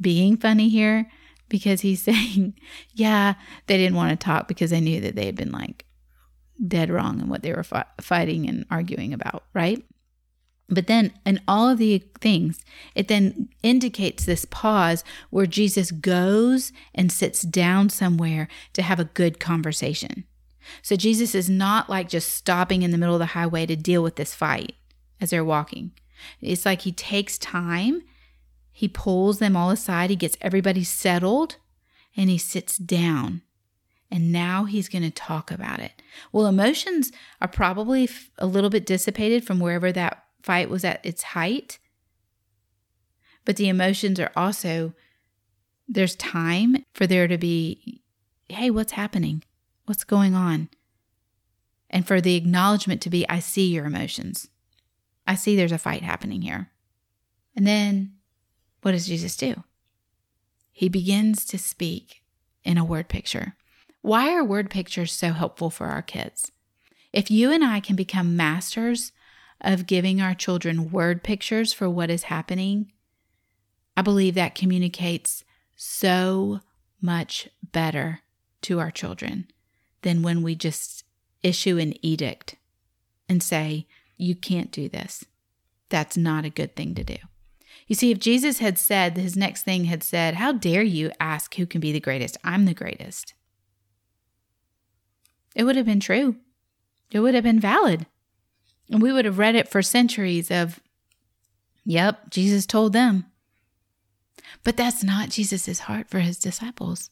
being 0.00 0.36
funny 0.36 0.68
here 0.68 1.10
because 1.48 1.80
he's 1.82 2.02
saying, 2.04 2.54
yeah, 2.92 3.34
they 3.66 3.76
didn't 3.76 3.96
want 3.96 4.18
to 4.18 4.24
talk 4.24 4.48
because 4.48 4.70
they 4.70 4.80
knew 4.80 5.00
that 5.00 5.14
they 5.14 5.26
had 5.26 5.36
been 5.36 5.52
like 5.52 5.84
dead 6.66 6.90
wrong 6.90 7.20
in 7.20 7.28
what 7.28 7.42
they 7.42 7.52
were 7.52 7.64
fi- 7.64 7.84
fighting 8.00 8.48
and 8.48 8.64
arguing 8.70 9.12
about, 9.12 9.44
right? 9.54 9.84
But 10.68 10.86
then, 10.86 11.12
in 11.26 11.40
all 11.46 11.68
of 11.68 11.78
the 11.78 12.02
things, 12.20 12.64
it 12.94 13.08
then 13.08 13.50
indicates 13.62 14.24
this 14.24 14.46
pause 14.46 15.04
where 15.28 15.46
Jesus 15.46 15.90
goes 15.90 16.72
and 16.94 17.12
sits 17.12 17.42
down 17.42 17.90
somewhere 17.90 18.48
to 18.72 18.80
have 18.80 18.98
a 18.98 19.04
good 19.04 19.38
conversation. 19.38 20.24
So, 20.82 20.96
Jesus 20.96 21.34
is 21.34 21.50
not 21.50 21.88
like 21.88 22.08
just 22.08 22.30
stopping 22.30 22.82
in 22.82 22.90
the 22.90 22.98
middle 22.98 23.14
of 23.14 23.20
the 23.20 23.26
highway 23.26 23.66
to 23.66 23.76
deal 23.76 24.02
with 24.02 24.16
this 24.16 24.34
fight 24.34 24.74
as 25.20 25.30
they're 25.30 25.44
walking. 25.44 25.92
It's 26.40 26.64
like 26.64 26.82
he 26.82 26.92
takes 26.92 27.38
time, 27.38 28.02
he 28.72 28.88
pulls 28.88 29.38
them 29.38 29.56
all 29.56 29.70
aside, 29.70 30.10
he 30.10 30.16
gets 30.16 30.36
everybody 30.40 30.84
settled, 30.84 31.56
and 32.16 32.30
he 32.30 32.38
sits 32.38 32.76
down. 32.76 33.42
And 34.10 34.30
now 34.30 34.64
he's 34.64 34.88
going 34.88 35.02
to 35.02 35.10
talk 35.10 35.50
about 35.50 35.80
it. 35.80 36.02
Well, 36.30 36.46
emotions 36.46 37.10
are 37.40 37.48
probably 37.48 38.08
a 38.38 38.46
little 38.46 38.70
bit 38.70 38.86
dissipated 38.86 39.44
from 39.44 39.58
wherever 39.58 39.90
that 39.90 40.24
fight 40.42 40.70
was 40.70 40.84
at 40.84 41.04
its 41.04 41.22
height. 41.22 41.78
But 43.44 43.56
the 43.56 43.68
emotions 43.68 44.20
are 44.20 44.30
also, 44.36 44.94
there's 45.88 46.14
time 46.14 46.84
for 46.92 47.06
there 47.06 47.26
to 47.26 47.36
be, 47.36 48.02
hey, 48.48 48.70
what's 48.70 48.92
happening? 48.92 49.42
What's 49.86 50.04
going 50.04 50.34
on? 50.34 50.70
And 51.90 52.06
for 52.06 52.20
the 52.20 52.36
acknowledgement 52.36 53.02
to 53.02 53.10
be, 53.10 53.28
I 53.28 53.38
see 53.38 53.72
your 53.72 53.84
emotions. 53.84 54.48
I 55.26 55.34
see 55.34 55.54
there's 55.54 55.72
a 55.72 55.78
fight 55.78 56.02
happening 56.02 56.42
here. 56.42 56.70
And 57.54 57.66
then 57.66 58.14
what 58.82 58.92
does 58.92 59.06
Jesus 59.06 59.36
do? 59.36 59.62
He 60.72 60.88
begins 60.88 61.44
to 61.46 61.58
speak 61.58 62.22
in 62.64 62.78
a 62.78 62.84
word 62.84 63.08
picture. 63.08 63.56
Why 64.02 64.34
are 64.34 64.44
word 64.44 64.70
pictures 64.70 65.12
so 65.12 65.32
helpful 65.32 65.70
for 65.70 65.86
our 65.86 66.02
kids? 66.02 66.50
If 67.12 67.30
you 67.30 67.52
and 67.52 67.64
I 67.64 67.80
can 67.80 67.94
become 67.94 68.36
masters 68.36 69.12
of 69.60 69.86
giving 69.86 70.20
our 70.20 70.34
children 70.34 70.90
word 70.90 71.22
pictures 71.22 71.72
for 71.72 71.88
what 71.88 72.10
is 72.10 72.24
happening, 72.24 72.90
I 73.96 74.02
believe 74.02 74.34
that 74.34 74.54
communicates 74.54 75.44
so 75.76 76.60
much 77.00 77.48
better 77.62 78.20
to 78.62 78.80
our 78.80 78.90
children 78.90 79.46
than 80.04 80.22
when 80.22 80.42
we 80.42 80.54
just 80.54 81.04
issue 81.42 81.78
an 81.78 81.94
edict 82.04 82.54
and 83.28 83.42
say, 83.42 83.86
You 84.16 84.36
can't 84.36 84.70
do 84.70 84.88
this. 84.88 85.24
That's 85.88 86.16
not 86.16 86.44
a 86.44 86.50
good 86.50 86.76
thing 86.76 86.94
to 86.94 87.02
do. 87.04 87.16
You 87.86 87.94
see, 87.94 88.10
if 88.10 88.18
Jesus 88.18 88.58
had 88.58 88.78
said, 88.78 89.16
his 89.16 89.36
next 89.36 89.62
thing 89.62 89.84
had 89.84 90.02
said, 90.02 90.34
How 90.34 90.52
dare 90.52 90.82
you 90.82 91.10
ask 91.18 91.56
who 91.56 91.66
can 91.66 91.80
be 91.80 91.92
the 91.92 92.00
greatest? 92.00 92.36
I'm 92.44 92.64
the 92.64 92.74
greatest. 92.74 93.34
It 95.54 95.64
would 95.64 95.76
have 95.76 95.86
been 95.86 96.00
true. 96.00 96.36
It 97.10 97.20
would 97.20 97.34
have 97.34 97.44
been 97.44 97.60
valid. 97.60 98.06
And 98.90 99.02
we 99.02 99.12
would 99.12 99.24
have 99.24 99.38
read 99.38 99.54
it 99.54 99.68
for 99.68 99.82
centuries 99.82 100.50
of, 100.50 100.80
yep, 101.84 102.30
Jesus 102.30 102.66
told 102.66 102.92
them. 102.92 103.26
But 104.62 104.76
that's 104.76 105.02
not 105.02 105.30
Jesus' 105.30 105.80
heart 105.80 106.08
for 106.08 106.20
his 106.20 106.38
disciples. 106.38 107.10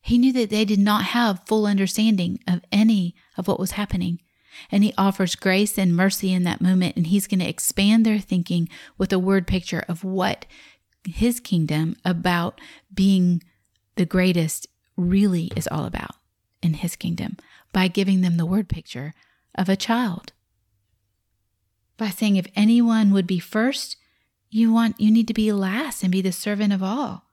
He 0.00 0.18
knew 0.18 0.32
that 0.32 0.50
they 0.50 0.64
did 0.64 0.78
not 0.78 1.04
have 1.06 1.46
full 1.46 1.66
understanding 1.66 2.40
of 2.48 2.62
any 2.72 3.14
of 3.36 3.48
what 3.48 3.60
was 3.60 3.72
happening. 3.72 4.20
And 4.70 4.82
he 4.82 4.94
offers 4.98 5.36
grace 5.36 5.78
and 5.78 5.94
mercy 5.94 6.32
in 6.32 6.44
that 6.44 6.60
moment. 6.60 6.96
And 6.96 7.06
he's 7.06 7.26
going 7.26 7.40
to 7.40 7.48
expand 7.48 8.04
their 8.04 8.18
thinking 8.18 8.68
with 8.98 9.12
a 9.12 9.18
word 9.18 9.46
picture 9.46 9.84
of 9.88 10.02
what 10.02 10.46
his 11.04 11.40
kingdom 11.40 11.96
about 12.04 12.60
being 12.92 13.42
the 13.96 14.06
greatest 14.06 14.66
really 14.96 15.50
is 15.56 15.68
all 15.68 15.84
about 15.84 16.16
in 16.62 16.74
his 16.74 16.96
kingdom 16.96 17.36
by 17.72 17.88
giving 17.88 18.20
them 18.20 18.36
the 18.36 18.46
word 18.46 18.68
picture 18.68 19.14
of 19.54 19.68
a 19.68 19.76
child 19.76 20.32
by 22.00 22.08
saying, 22.08 22.36
if 22.36 22.46
anyone 22.56 23.12
would 23.12 23.26
be 23.26 23.38
first, 23.38 23.96
you 24.48 24.72
want 24.72 24.98
you 24.98 25.10
need 25.10 25.28
to 25.28 25.34
be 25.34 25.52
last 25.52 26.02
and 26.02 26.10
be 26.10 26.22
the 26.22 26.32
servant 26.32 26.72
of 26.72 26.82
all. 26.82 27.26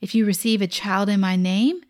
If 0.00 0.14
you 0.14 0.26
receive 0.26 0.60
a 0.60 0.66
child 0.66 1.08
in 1.08 1.18
my 1.18 1.34
name, 1.34 1.80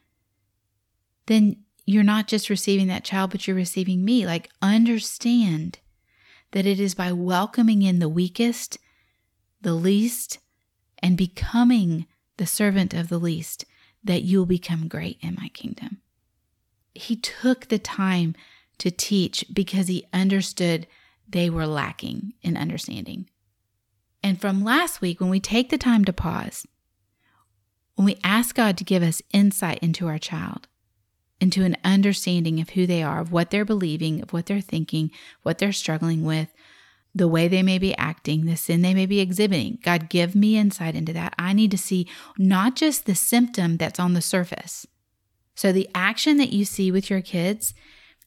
then 1.27 1.57
you're 1.85 2.03
not 2.03 2.29
just 2.29 2.51
receiving 2.51 2.87
that 2.89 3.05
child, 3.05 3.31
but 3.31 3.47
you're 3.47 3.57
receiving 3.57 4.05
me. 4.05 4.27
Like, 4.27 4.51
understand 4.61 5.79
that 6.53 6.67
it 6.67 6.79
is 6.79 6.95
by 6.95 7.13
welcoming 7.13 7.83
in 7.83 7.99
the 7.99 8.09
weakest, 8.09 8.79
the 9.61 9.75
least, 9.75 10.39
and 11.03 11.17
becoming 11.17 12.07
the 12.37 12.47
servant 12.47 12.95
of 12.95 13.09
the 13.09 13.19
least 13.19 13.65
that 14.05 14.23
you'll 14.23 14.47
become 14.47 14.89
great 14.89 15.19
in 15.21 15.37
my 15.41 15.49
kingdom. 15.49 16.01
He 16.95 17.17
took 17.17 17.69
the 17.69 17.79
time 17.79 18.35
to 18.79 18.91
teach 18.91 19.45
because 19.53 19.89
he 19.89 20.07
understood 20.13 20.87
they 21.29 21.49
were 21.49 21.67
lacking 21.67 22.35
in 22.43 22.57
understanding. 22.57 23.29
And 24.23 24.41
from 24.41 24.63
last 24.63 25.01
week, 25.01 25.21
when 25.21 25.31
we 25.31 25.41
take 25.41 25.71
the 25.71 25.79
time 25.79 26.05
to 26.05 26.13
pause, 26.13 26.67
when 27.95 28.05
we 28.05 28.19
ask 28.23 28.55
God 28.55 28.77
to 28.79 28.85
give 28.85 29.03
us 29.03 29.23
insight 29.33 29.79
into 29.81 30.07
our 30.07 30.19
child, 30.19 30.69
into 31.43 31.65
an 31.65 31.77
understanding 31.85 32.61
of 32.61 32.71
who 32.71 32.87
they 32.87 33.03
are, 33.03 33.21
of 33.21 33.33
what 33.33 33.51
they're 33.51 33.65
believing, 33.65 34.23
of 34.23 34.33
what 34.33 34.47
they're 34.47 34.61
thinking, 34.61 35.11
what 35.43 35.59
they're 35.59 35.73
struggling 35.73 36.25
with, 36.25 36.49
the 37.15 37.29
way 37.29 37.49
they 37.49 37.63
may 37.63 37.79
be 37.79 37.97
acting, 37.97 38.47
the 38.47 38.57
sin 38.57 38.81
they 38.81 38.95
may 38.95 39.07
be 39.07 39.21
exhibiting. 39.21 39.79
God, 39.83 40.09
give 40.09 40.35
me 40.35 40.57
insight 40.57 40.95
into 40.95 41.13
that. 41.13 41.35
I 41.39 41.53
need 41.53 41.71
to 41.73 41.79
see 41.79 42.09
not 42.39 42.77
just 42.77 43.05
the 43.05 43.15
symptom 43.15 43.77
that's 43.77 44.01
on 44.01 44.15
the 44.15 44.23
surface. 44.23 44.87
So, 45.55 45.73
the 45.73 45.89
action 45.95 46.39
that 46.39 46.53
you 46.53 46.65
see 46.65 46.91
with 46.91 47.11
your 47.11 47.21
kids 47.21 47.75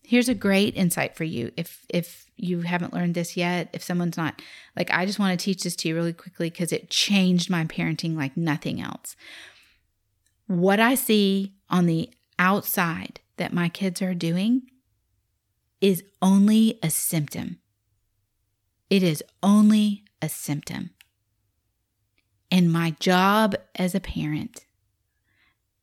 here's 0.07 0.29
a 0.29 0.35
great 0.35 0.75
insight 0.75 1.15
for 1.15 1.23
you 1.23 1.51
if 1.57 1.85
if 1.89 2.25
you 2.37 2.61
haven't 2.61 2.93
learned 2.93 3.15
this 3.15 3.35
yet 3.35 3.69
if 3.73 3.81
someone's 3.81 4.17
not 4.17 4.41
like 4.75 4.91
i 4.91 5.05
just 5.05 5.19
want 5.19 5.37
to 5.37 5.43
teach 5.43 5.63
this 5.63 5.75
to 5.75 5.87
you 5.87 5.95
really 5.95 6.13
quickly 6.13 6.49
because 6.49 6.71
it 6.71 6.89
changed 6.89 7.49
my 7.49 7.65
parenting 7.65 8.15
like 8.15 8.35
nothing 8.37 8.81
else 8.81 9.15
what 10.47 10.79
i 10.79 10.95
see 10.95 11.53
on 11.69 11.85
the 11.85 12.09
outside 12.37 13.19
that 13.37 13.53
my 13.53 13.69
kids 13.69 14.01
are 14.01 14.13
doing 14.13 14.63
is 15.81 16.03
only 16.21 16.79
a 16.81 16.89
symptom 16.89 17.59
it 18.89 19.03
is 19.03 19.23
only 19.43 20.03
a 20.21 20.29
symptom 20.29 20.91
and 22.51 22.71
my 22.71 22.91
job 22.99 23.55
as 23.75 23.93
a 23.93 23.99
parent 23.99 24.65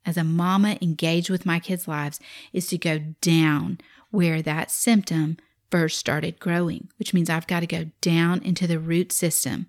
as 0.04 0.16
a 0.16 0.24
mama 0.24 0.78
engaged 0.80 1.30
with 1.30 1.46
my 1.46 1.58
kids' 1.58 1.86
lives 1.86 2.18
is 2.52 2.66
to 2.68 2.78
go 2.78 2.98
down 3.20 3.78
where 4.10 4.42
that 4.42 4.70
symptom 4.70 5.36
first 5.70 5.98
started 5.98 6.38
growing, 6.38 6.88
which 6.98 7.14
means 7.14 7.30
I've 7.30 7.46
got 7.46 7.60
to 7.60 7.66
go 7.66 7.86
down 8.00 8.42
into 8.42 8.66
the 8.66 8.78
root 8.78 9.12
system 9.12 9.68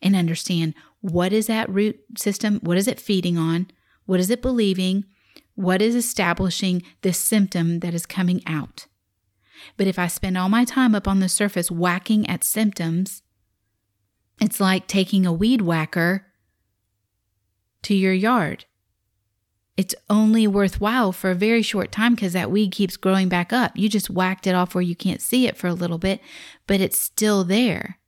and 0.00 0.14
understand 0.14 0.74
what 1.00 1.32
is 1.32 1.46
that 1.46 1.68
root 1.68 2.00
system? 2.16 2.60
What 2.62 2.78
is 2.78 2.88
it 2.88 3.00
feeding 3.00 3.36
on? 3.36 3.70
What 4.06 4.20
is 4.20 4.30
it 4.30 4.42
believing? 4.42 5.04
What 5.54 5.80
is 5.80 5.94
establishing 5.94 6.82
this 7.02 7.18
symptom 7.18 7.80
that 7.80 7.94
is 7.94 8.06
coming 8.06 8.42
out? 8.46 8.86
But 9.76 9.86
if 9.86 9.98
I 9.98 10.08
spend 10.08 10.36
all 10.36 10.48
my 10.48 10.64
time 10.64 10.94
up 10.94 11.08
on 11.08 11.20
the 11.20 11.28
surface 11.28 11.70
whacking 11.70 12.28
at 12.28 12.44
symptoms, 12.44 13.22
it's 14.40 14.60
like 14.60 14.86
taking 14.86 15.24
a 15.24 15.32
weed 15.32 15.62
whacker 15.62 16.26
to 17.82 17.94
your 17.94 18.12
yard 18.12 18.66
it's 19.76 19.94
only 20.08 20.46
worthwhile 20.46 21.12
for 21.12 21.30
a 21.30 21.34
very 21.34 21.62
short 21.62 21.90
time 21.90 22.14
because 22.14 22.32
that 22.32 22.50
weed 22.50 22.70
keeps 22.70 22.96
growing 22.96 23.28
back 23.28 23.52
up. 23.52 23.72
You 23.76 23.88
just 23.88 24.08
whacked 24.08 24.46
it 24.46 24.54
off 24.54 24.74
where 24.74 24.82
you 24.82 24.94
can't 24.94 25.20
see 25.20 25.46
it 25.46 25.56
for 25.56 25.66
a 25.66 25.74
little 25.74 25.98
bit, 25.98 26.20
but 26.66 26.80
it's 26.80 26.98
still 26.98 27.42
there. 27.42 27.98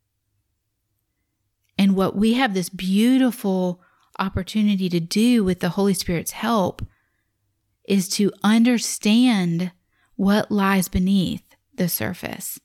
And 1.77 1.97
what 1.97 2.17
we 2.17 2.35
have 2.35 2.55
this 2.55 2.69
beautiful 2.69 3.83
opportunity 4.19 4.89
to 4.89 5.01
do 5.01 5.45
with 5.45 5.61
the 5.61 5.71
Holy 5.71 5.95
Spirit's 5.95 6.33
help 6.33 6.83
is 7.89 8.09
to 8.09 8.33
understand 8.43 9.73
what 10.17 10.51
lies 10.51 10.89
beneath 10.89 11.43
the 11.75 11.89
surface 11.89 12.59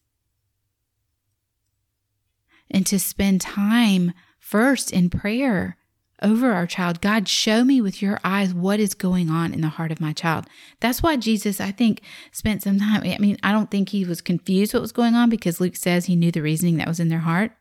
and 2.70 2.86
to 2.88 2.98
spend 2.98 3.42
time 3.42 4.14
first 4.40 4.92
in 4.92 5.10
prayer 5.10 5.78
over 6.22 6.52
our 6.52 6.68
child. 6.68 7.02
God, 7.02 7.28
show 7.28 7.64
me 7.64 7.82
with 7.82 8.02
your 8.02 8.20
eyes 8.24 8.54
what 8.54 8.80
is 8.80 8.94
going 8.94 9.30
on 9.30 9.54
in 9.54 9.62
the 9.62 9.70
heart 9.70 9.92
of 9.92 10.00
my 10.00 10.14
child. 10.14 10.46
That's 10.80 11.02
why 11.02 11.18
Jesus, 11.18 11.60
I 11.60 11.72
think, 11.72 12.02
spent 12.32 12.64
some 12.64 12.80
time. 12.80 13.02
I 13.04 13.18
mean, 13.18 13.38
I 13.44 13.52
don't 13.52 13.72
think 13.72 13.90
he 13.90 14.06
was 14.06 14.22
confused 14.22 14.74
what 14.74 14.82
was 14.82 14.92
going 14.92 15.16
on 15.16 15.30
because 15.30 15.60
Luke 15.60 15.76
says 15.76 16.06
he 16.06 16.16
knew 16.16 16.32
the 16.32 16.42
reasoning 16.42 16.78
that 16.78 16.88
was 16.88 17.00
in 17.00 17.10
their 17.10 17.20
heart. 17.20 17.52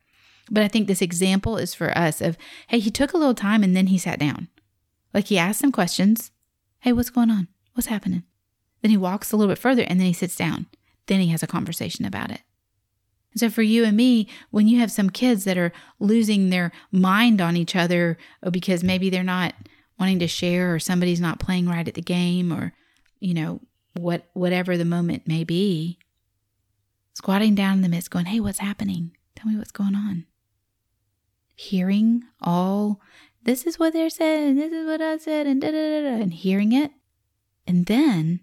But 0.50 0.64
I 0.64 0.68
think 0.68 0.88
this 0.88 1.02
example 1.02 1.56
is 1.56 1.74
for 1.74 1.96
us 1.96 2.20
of, 2.20 2.36
hey, 2.68 2.80
he 2.80 2.90
took 2.90 3.12
a 3.12 3.16
little 3.16 3.34
time 3.34 3.62
and 3.62 3.76
then 3.76 3.86
he 3.86 3.98
sat 3.98 4.18
down. 4.18 4.48
Like 5.14 5.26
he 5.26 5.38
asked 5.38 5.60
some 5.60 5.72
questions. 5.72 6.32
Hey, 6.80 6.92
what's 6.92 7.10
going 7.10 7.30
on? 7.30 7.48
What's 7.74 7.86
happening? 7.86 8.24
Then 8.82 8.90
he 8.90 8.96
walks 8.96 9.30
a 9.30 9.36
little 9.36 9.52
bit 9.52 9.60
further 9.60 9.82
and 9.82 10.00
then 10.00 10.06
he 10.06 10.12
sits 10.12 10.36
down. 10.36 10.66
Then 11.06 11.20
he 11.20 11.28
has 11.28 11.42
a 11.42 11.48
conversation 11.48 12.04
about 12.04 12.30
it. 12.30 12.40
So, 13.36 13.48
for 13.48 13.62
you 13.62 13.84
and 13.84 13.96
me, 13.96 14.28
when 14.50 14.66
you 14.66 14.80
have 14.80 14.90
some 14.90 15.08
kids 15.08 15.44
that 15.44 15.56
are 15.56 15.72
losing 16.00 16.50
their 16.50 16.72
mind 16.90 17.40
on 17.40 17.56
each 17.56 17.76
other 17.76 18.18
because 18.50 18.82
maybe 18.82 19.08
they're 19.08 19.22
not 19.22 19.54
wanting 20.00 20.18
to 20.18 20.26
share 20.26 20.74
or 20.74 20.80
somebody's 20.80 21.20
not 21.20 21.38
playing 21.38 21.68
right 21.68 21.86
at 21.86 21.94
the 21.94 22.02
game 22.02 22.52
or, 22.52 22.72
you 23.20 23.34
know, 23.34 23.60
what 23.94 24.28
whatever 24.32 24.76
the 24.76 24.84
moment 24.84 25.28
may 25.28 25.44
be, 25.44 25.98
squatting 27.14 27.54
down 27.54 27.74
in 27.74 27.82
the 27.82 27.88
midst, 27.88 28.10
going, 28.10 28.24
Hey, 28.24 28.40
what's 28.40 28.58
happening? 28.58 29.12
Tell 29.36 29.50
me 29.50 29.58
what's 29.58 29.70
going 29.70 29.94
on. 29.94 30.26
Hearing 31.60 32.22
all, 32.40 33.02
this 33.42 33.66
is 33.66 33.78
what 33.78 33.92
they're 33.92 34.08
saying, 34.08 34.56
this 34.56 34.72
is 34.72 34.86
what 34.86 35.02
I 35.02 35.18
said, 35.18 35.46
and 35.46 35.60
da 35.60 35.70
da 35.70 35.76
da 35.76 36.00
da, 36.00 36.22
and 36.22 36.32
hearing 36.32 36.72
it. 36.72 36.90
And 37.66 37.84
then 37.84 38.40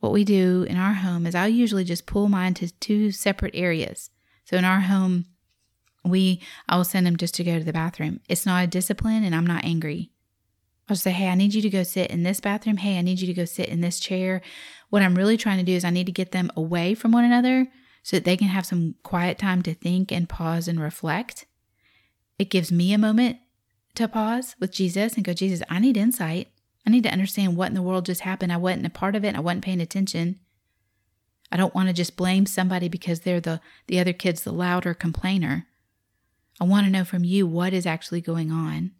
what 0.00 0.12
we 0.12 0.24
do 0.24 0.64
in 0.66 0.78
our 0.78 0.94
home 0.94 1.26
is 1.26 1.34
I'll 1.34 1.46
usually 1.46 1.84
just 1.84 2.06
pull 2.06 2.30
mine 2.30 2.54
to 2.54 2.72
two 2.80 3.10
separate 3.10 3.54
areas. 3.54 4.08
So 4.46 4.56
in 4.56 4.64
our 4.64 4.80
home, 4.80 5.26
we 6.06 6.40
I 6.66 6.78
will 6.78 6.84
send 6.84 7.06
them 7.06 7.18
just 7.18 7.34
to 7.34 7.44
go 7.44 7.58
to 7.58 7.64
the 7.64 7.72
bathroom. 7.72 8.20
It's 8.30 8.46
not 8.46 8.64
a 8.64 8.66
discipline 8.66 9.22
and 9.22 9.34
I'm 9.34 9.46
not 9.46 9.64
angry. 9.64 10.10
I'll 10.88 10.94
just 10.94 11.04
say, 11.04 11.10
hey, 11.10 11.28
I 11.28 11.34
need 11.34 11.52
you 11.52 11.60
to 11.60 11.68
go 11.68 11.82
sit 11.82 12.10
in 12.10 12.22
this 12.22 12.40
bathroom. 12.40 12.78
Hey, 12.78 12.96
I 12.96 13.02
need 13.02 13.20
you 13.20 13.26
to 13.26 13.34
go 13.34 13.44
sit 13.44 13.68
in 13.68 13.82
this 13.82 14.00
chair. 14.00 14.40
What 14.88 15.02
I'm 15.02 15.16
really 15.16 15.36
trying 15.36 15.58
to 15.58 15.64
do 15.64 15.74
is 15.74 15.84
I 15.84 15.90
need 15.90 16.06
to 16.06 16.12
get 16.12 16.32
them 16.32 16.50
away 16.56 16.94
from 16.94 17.12
one 17.12 17.24
another 17.24 17.66
so 18.02 18.16
that 18.16 18.24
they 18.24 18.38
can 18.38 18.48
have 18.48 18.64
some 18.64 18.94
quiet 19.02 19.36
time 19.36 19.60
to 19.64 19.74
think 19.74 20.10
and 20.10 20.30
pause 20.30 20.66
and 20.66 20.80
reflect. 20.80 21.44
It 22.38 22.50
gives 22.50 22.70
me 22.70 22.92
a 22.92 22.98
moment 22.98 23.38
to 23.94 24.08
pause 24.08 24.56
with 24.60 24.72
Jesus 24.72 25.14
and 25.14 25.24
go, 25.24 25.32
Jesus, 25.32 25.62
I 25.68 25.78
need 25.78 25.96
insight. 25.96 26.48
I 26.86 26.90
need 26.90 27.02
to 27.04 27.12
understand 27.12 27.56
what 27.56 27.68
in 27.68 27.74
the 27.74 27.82
world 27.82 28.06
just 28.06 28.20
happened. 28.20 28.52
I 28.52 28.58
wasn't 28.58 28.86
a 28.86 28.90
part 28.90 29.16
of 29.16 29.24
it. 29.24 29.34
I 29.34 29.40
wasn't 29.40 29.64
paying 29.64 29.80
attention. 29.80 30.38
I 31.50 31.56
don't 31.56 31.74
want 31.74 31.88
to 31.88 31.92
just 31.92 32.16
blame 32.16 32.46
somebody 32.46 32.88
because 32.88 33.20
they're 33.20 33.40
the 33.40 33.60
the 33.86 33.98
other 33.98 34.12
kid's 34.12 34.42
the 34.42 34.52
louder 34.52 34.94
complainer. 34.94 35.66
I 36.60 36.64
want 36.64 36.86
to 36.86 36.92
know 36.92 37.04
from 37.04 37.24
you 37.24 37.46
what 37.46 37.72
is 37.72 37.86
actually 37.86 38.20
going 38.20 38.50
on. 38.50 38.92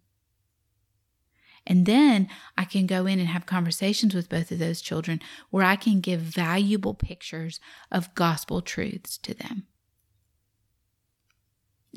And 1.65 1.85
then 1.85 2.29
I 2.57 2.63
can 2.63 2.87
go 2.87 3.05
in 3.05 3.19
and 3.19 3.27
have 3.27 3.45
conversations 3.45 4.15
with 4.15 4.29
both 4.29 4.51
of 4.51 4.59
those 4.59 4.81
children 4.81 5.19
where 5.49 5.65
I 5.65 5.75
can 5.75 5.99
give 5.99 6.21
valuable 6.21 6.93
pictures 6.93 7.59
of 7.91 8.15
gospel 8.15 8.61
truths 8.61 9.17
to 9.19 9.33
them. 9.33 9.67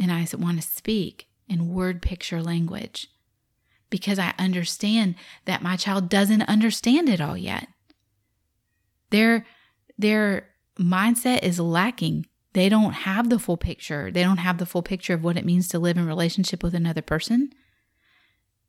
And 0.01 0.11
I 0.11 0.27
want 0.37 0.61
to 0.61 0.67
speak 0.67 1.29
in 1.51 1.69
word 1.75 2.01
picture 2.01 2.41
language 2.41 3.09
because 3.91 4.19
I 4.19 4.33
understand 4.39 5.17
that 5.45 5.63
my 5.63 5.77
child 5.77 6.09
doesn't 6.09 6.43
understand 6.43 7.09
it 7.09 7.21
all 7.21 7.37
yet. 7.37 7.67
Their, 9.11 9.45
their 9.99 10.49
mindset 10.79 11.43
is 11.43 11.59
lacking. 11.59 12.27
They 12.53 12.69
don't 12.69 12.93
have 12.93 13.29
the 13.29 13.39
full 13.41 13.57
picture. 13.57 14.11
They 14.11 14.23
don't 14.23 14.39
have 14.39 14.59
the 14.59 14.67
full 14.67 14.83
picture 14.83 15.15
of 15.15 15.25
what 15.25 15.37
it 15.37 15.45
means 15.45 15.69
to 15.69 15.79
live 15.81 15.97
in 15.97 16.07
relationship 16.07 16.63
with 16.63 16.75
another 16.75 17.03
person. 17.03 17.51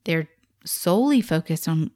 They're 0.04 0.28
solely 0.66 1.22
focused 1.22 1.68
on 1.68 1.92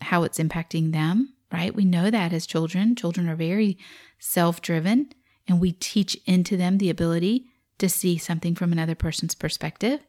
how 0.00 0.24
it's 0.24 0.38
impacting 0.38 0.92
them, 0.92 1.34
right? 1.52 1.74
We 1.74 1.84
know 1.84 2.10
that 2.10 2.32
as 2.32 2.46
children. 2.46 2.96
Children 2.96 3.28
are 3.28 3.36
very 3.36 3.78
self 4.18 4.60
driven, 4.60 5.10
and 5.46 5.60
we 5.60 5.72
teach 5.72 6.16
into 6.26 6.56
them 6.56 6.78
the 6.78 6.90
ability 6.90 7.46
to 7.78 7.88
see 7.88 8.18
something 8.18 8.54
from 8.54 8.72
another 8.72 8.94
person's 8.94 9.34
perspective. 9.34 10.00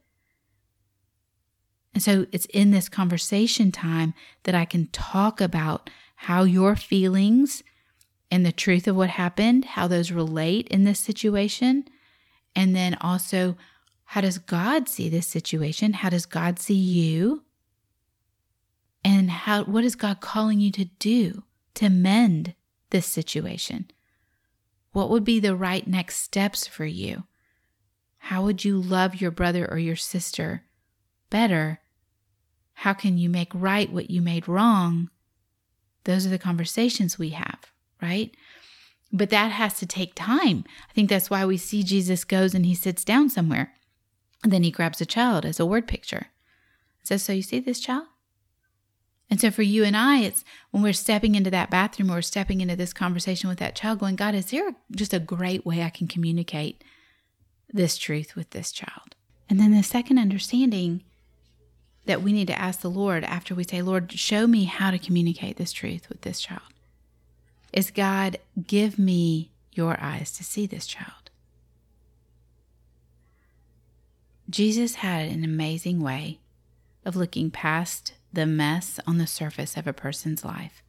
And 1.96 2.04
so 2.04 2.28
it's 2.34 2.46
in 2.48 2.72
this 2.72 2.90
conversation 2.90 3.72
time 3.72 4.14
that 4.44 4.54
I 4.54 4.66
can 4.66 4.88
talk 4.88 5.40
about 5.40 5.90
how 6.18 6.44
your 6.44 6.76
feelings 6.76 7.64
and 8.30 8.46
the 8.46 8.52
truth 8.52 8.86
of 8.86 8.98
what 8.98 9.10
happened, 9.12 9.64
how 9.64 9.88
those 9.88 10.12
relate 10.12 10.68
in 10.68 10.84
this 10.84 11.00
situation. 11.00 11.86
And 12.54 12.76
then 12.76 12.98
also, 13.00 13.56
how 14.04 14.20
does 14.20 14.40
God 14.40 14.90
see 14.90 15.08
this 15.08 15.26
situation? 15.26 15.94
How 15.94 16.10
does 16.10 16.26
God 16.26 16.60
see 16.60 16.74
you? 16.74 17.44
And 19.06 19.32
how 19.32 19.64
what 19.64 19.86
is 19.86 19.96
God 19.96 20.20
calling 20.20 20.60
you 20.60 20.72
to 20.72 20.86
do 21.00 21.44
to 21.76 21.90
mend 21.90 22.56
this 22.90 23.06
situation? 23.06 23.90
What 24.92 25.10
would 25.10 25.24
be 25.24 25.40
the 25.40 25.56
right 25.56 25.88
next 25.88 26.18
steps 26.18 26.68
for 26.68 26.86
you? 26.86 27.24
How 28.18 28.44
would 28.44 28.66
you 28.66 28.82
love 28.82 29.22
your 29.22 29.32
brother 29.32 29.66
or 29.70 29.78
your 29.78 29.96
sister 29.96 30.64
better 31.30 31.80
how 32.76 32.94
can 32.94 33.18
you 33.18 33.30
make 33.30 33.52
right 33.54 33.92
what 33.92 34.10
you 34.10 34.22
made 34.22 34.48
wrong? 34.48 35.10
Those 36.04 36.26
are 36.26 36.30
the 36.30 36.38
conversations 36.38 37.18
we 37.18 37.30
have, 37.30 37.72
right? 38.02 38.36
But 39.12 39.30
that 39.30 39.52
has 39.52 39.76
to 39.80 39.86
take 39.86 40.14
time. 40.14 40.66
I 40.90 40.94
think 40.94 41.10
that's 41.10 41.30
why 41.30 41.46
we 41.46 41.58
see 41.58 41.84
Jesus 41.84 42.24
goes 42.24 42.54
and 42.54 42.66
he 42.66 42.76
sits 42.76 43.04
down 43.04 43.30
somewhere. 43.30 43.74
And 44.44 44.52
then 44.52 44.64
he 44.64 44.72
grabs 44.72 45.02
a 45.02 45.06
child 45.06 45.46
as 45.46 45.60
a 45.60 45.66
word 45.66 45.88
picture. 45.88 46.28
Says, 47.02 47.24
So 47.24 47.34
you 47.34 47.42
see 47.42 47.60
this 47.60 47.80
child? 47.80 48.08
And 49.30 49.42
so 49.42 49.50
for 49.50 49.64
you 49.64 49.84
and 49.84 49.98
I, 49.98 50.20
it's 50.20 50.44
when 50.70 50.84
we're 50.84 50.94
stepping 50.94 51.34
into 51.34 51.50
that 51.50 51.72
bathroom 51.72 52.12
or 52.12 52.22
stepping 52.22 52.62
into 52.62 52.76
this 52.76 52.94
conversation 52.94 53.50
with 53.50 53.58
that 53.60 53.76
child, 53.76 54.00
going, 54.00 54.16
God, 54.16 54.36
is 54.36 54.52
there 54.52 54.76
just 54.92 55.14
a 55.14 55.20
great 55.20 55.66
way 55.66 55.82
I 55.82 55.90
can 55.90 56.08
communicate 56.08 56.84
this 57.74 57.98
truth 57.98 58.36
with 58.36 58.52
this 58.52 58.72
child? 58.72 59.16
And 59.50 59.60
then 59.60 59.72
the 59.72 59.82
second 59.82 60.20
understanding 60.20 61.04
that 62.06 62.22
we 62.22 62.34
need 62.34 62.48
to 62.48 62.60
ask 62.60 62.82
the 62.82 62.90
Lord 62.90 63.24
after 63.24 63.56
we 63.56 63.64
say, 63.64 63.82
Lord, 63.82 64.12
show 64.12 64.48
me 64.48 64.66
how 64.66 64.92
to 64.92 65.00
communicate 65.00 65.58
this 65.58 65.72
truth 65.72 66.08
with 66.10 66.22
this 66.22 66.40
child. 66.40 66.62
Is 67.74 67.92
God, 67.92 68.38
give 68.68 68.98
me 68.98 69.52
your 69.74 69.98
eyes 70.00 70.32
to 70.38 70.44
see 70.44 70.66
this 70.66 70.88
child. 70.88 71.30
Jesus 74.50 74.96
had 74.96 75.28
an 75.28 75.44
amazing 75.44 76.02
way 76.02 76.40
of 77.04 77.16
looking 77.16 77.52
past 77.52 78.14
the 78.32 78.46
mess 78.46 79.00
on 79.08 79.18
the 79.18 79.28
surface 79.28 79.76
of 79.76 79.88
a 79.88 79.94
person's 79.94 80.46
life 80.46 80.84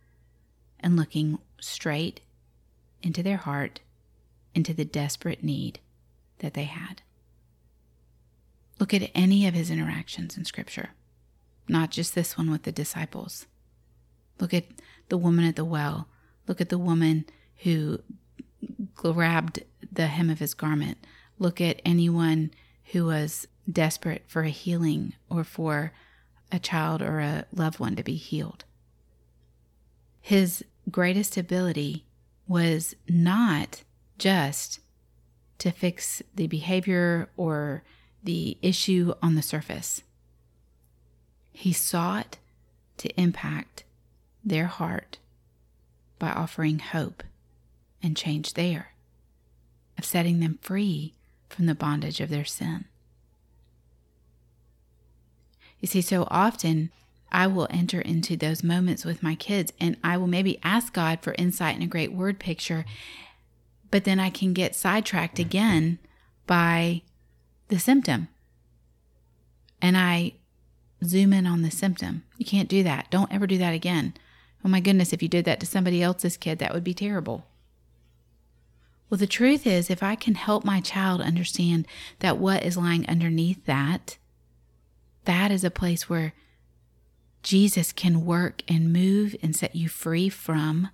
and 0.78 0.96
looking 0.96 1.38
straight 1.60 2.20
into 3.02 3.22
their 3.22 3.38
heart, 3.38 3.80
into 4.54 4.74
the 4.74 4.84
desperate 4.84 5.42
need 5.42 5.80
that 6.38 6.54
they 6.54 6.64
had. 6.64 7.02
Look 8.78 8.92
at 8.92 9.10
any 9.14 9.46
of 9.46 9.54
his 9.54 9.70
interactions 9.70 10.36
in 10.36 10.44
Scripture 10.44 10.90
not 11.68 11.90
just 11.90 12.14
this 12.14 12.36
one 12.36 12.50
with 12.50 12.62
the 12.62 12.72
disciples. 12.72 13.46
Look 14.38 14.52
at 14.54 14.64
the 15.08 15.16
woman 15.16 15.44
at 15.44 15.56
the 15.56 15.64
well. 15.64 16.08
Look 16.46 16.60
at 16.60 16.68
the 16.68 16.78
woman 16.78 17.24
who 17.58 18.00
grabbed 18.94 19.62
the 19.90 20.06
hem 20.06 20.30
of 20.30 20.38
his 20.38 20.54
garment. 20.54 20.98
Look 21.38 21.60
at 21.60 21.82
anyone 21.84 22.50
who 22.92 23.06
was 23.06 23.46
desperate 23.70 24.24
for 24.26 24.42
a 24.42 24.50
healing 24.50 25.14
or 25.28 25.44
for 25.44 25.92
a 26.52 26.58
child 26.58 27.02
or 27.02 27.20
a 27.20 27.44
loved 27.52 27.80
one 27.80 27.96
to 27.96 28.02
be 28.02 28.14
healed. 28.14 28.64
His 30.20 30.64
greatest 30.90 31.36
ability 31.36 32.06
was 32.46 32.94
not 33.08 33.82
just 34.18 34.80
to 35.58 35.70
fix 35.70 36.22
the 36.34 36.46
behavior 36.46 37.28
or 37.36 37.82
the 38.22 38.58
issue 38.62 39.14
on 39.22 39.34
the 39.34 39.42
surface. 39.42 40.02
He 41.58 41.72
sought 41.72 42.36
to 42.98 43.08
impact 43.18 43.84
their 44.44 44.66
heart 44.66 45.16
by 46.18 46.28
offering 46.28 46.80
hope 46.80 47.22
and 48.02 48.14
change 48.14 48.52
there, 48.52 48.92
of 49.96 50.04
setting 50.04 50.40
them 50.40 50.58
free 50.60 51.14
from 51.48 51.64
the 51.64 51.74
bondage 51.74 52.20
of 52.20 52.28
their 52.28 52.44
sin. 52.44 52.84
You 55.80 55.88
see, 55.88 56.02
so 56.02 56.28
often 56.30 56.90
I 57.32 57.46
will 57.46 57.68
enter 57.70 58.02
into 58.02 58.36
those 58.36 58.62
moments 58.62 59.06
with 59.06 59.22
my 59.22 59.34
kids 59.34 59.72
and 59.80 59.96
I 60.04 60.18
will 60.18 60.26
maybe 60.26 60.60
ask 60.62 60.92
God 60.92 61.20
for 61.22 61.34
insight 61.38 61.74
and 61.74 61.84
a 61.84 61.88
great 61.88 62.12
word 62.12 62.38
picture, 62.38 62.84
but 63.90 64.04
then 64.04 64.20
I 64.20 64.28
can 64.28 64.52
get 64.52 64.76
sidetracked 64.76 65.38
again 65.38 66.00
by 66.46 67.00
the 67.68 67.78
symptom. 67.78 68.28
And 69.80 69.96
I 69.96 70.34
zoom 71.06 71.32
in 71.32 71.46
on 71.46 71.62
the 71.62 71.70
symptom. 71.70 72.24
You 72.36 72.46
can't 72.46 72.68
do 72.68 72.82
that. 72.82 73.10
Don't 73.10 73.32
ever 73.32 73.46
do 73.46 73.58
that 73.58 73.74
again. 73.74 74.14
Oh 74.64 74.68
my 74.68 74.80
goodness, 74.80 75.12
if 75.12 75.22
you 75.22 75.28
did 75.28 75.44
that 75.44 75.60
to 75.60 75.66
somebody 75.66 76.02
else's 76.02 76.36
kid, 76.36 76.58
that 76.58 76.74
would 76.74 76.84
be 76.84 76.94
terrible. 76.94 77.46
Well, 79.08 79.18
the 79.18 79.26
truth 79.26 79.66
is, 79.66 79.88
if 79.88 80.02
I 80.02 80.16
can 80.16 80.34
help 80.34 80.64
my 80.64 80.80
child 80.80 81.20
understand 81.20 81.86
that 82.18 82.38
what 82.38 82.64
is 82.64 82.76
lying 82.76 83.08
underneath 83.08 83.64
that, 83.66 84.18
that 85.24 85.52
is 85.52 85.62
a 85.62 85.70
place 85.70 86.08
where 86.08 86.32
Jesus 87.42 87.92
can 87.92 88.26
work 88.26 88.62
and 88.66 88.92
move 88.92 89.36
and 89.40 89.54
set 89.54 89.76
you 89.76 89.88
free 89.88 90.28
from, 90.28 90.88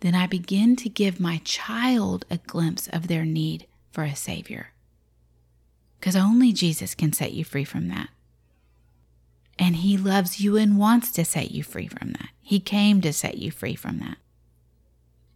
then 0.00 0.14
I 0.14 0.26
begin 0.26 0.76
to 0.76 0.88
give 0.88 1.20
my 1.20 1.42
child 1.44 2.24
a 2.30 2.38
glimpse 2.38 2.88
of 2.88 3.08
their 3.08 3.26
need 3.26 3.66
for 3.92 4.04
a 4.04 4.16
Savior. 4.16 4.68
Because 6.00 6.16
only 6.16 6.52
Jesus 6.52 6.94
can 6.94 7.12
set 7.12 7.32
you 7.32 7.44
free 7.44 7.64
from 7.64 7.88
that. 7.88 8.08
And 9.58 9.76
He 9.76 9.96
loves 9.96 10.40
you 10.40 10.56
and 10.56 10.78
wants 10.78 11.10
to 11.12 11.24
set 11.24 11.50
you 11.50 11.62
free 11.62 11.86
from 11.86 12.12
that. 12.12 12.28
He 12.42 12.60
came 12.60 13.00
to 13.00 13.12
set 13.12 13.38
you 13.38 13.50
free 13.50 13.74
from 13.74 13.98
that. 14.00 14.18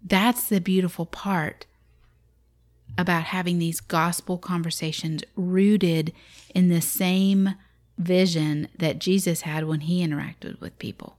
That's 0.03 0.49
the 0.49 0.61
beautiful 0.61 1.07
part 1.07 1.67
about 2.97 3.25
having 3.25 3.59
these 3.59 3.81
gospel 3.81 4.39
conversations 4.39 5.23
rooted 5.37 6.13
in 6.55 6.69
the 6.69 6.81
same 6.81 7.55
vision 7.99 8.69
that 8.77 8.99
Jesus 8.99 9.43
had 9.43 9.65
when 9.65 9.81
he 9.81 10.07
interacted 10.07 10.61
with 10.61 10.79
people. 10.79 11.17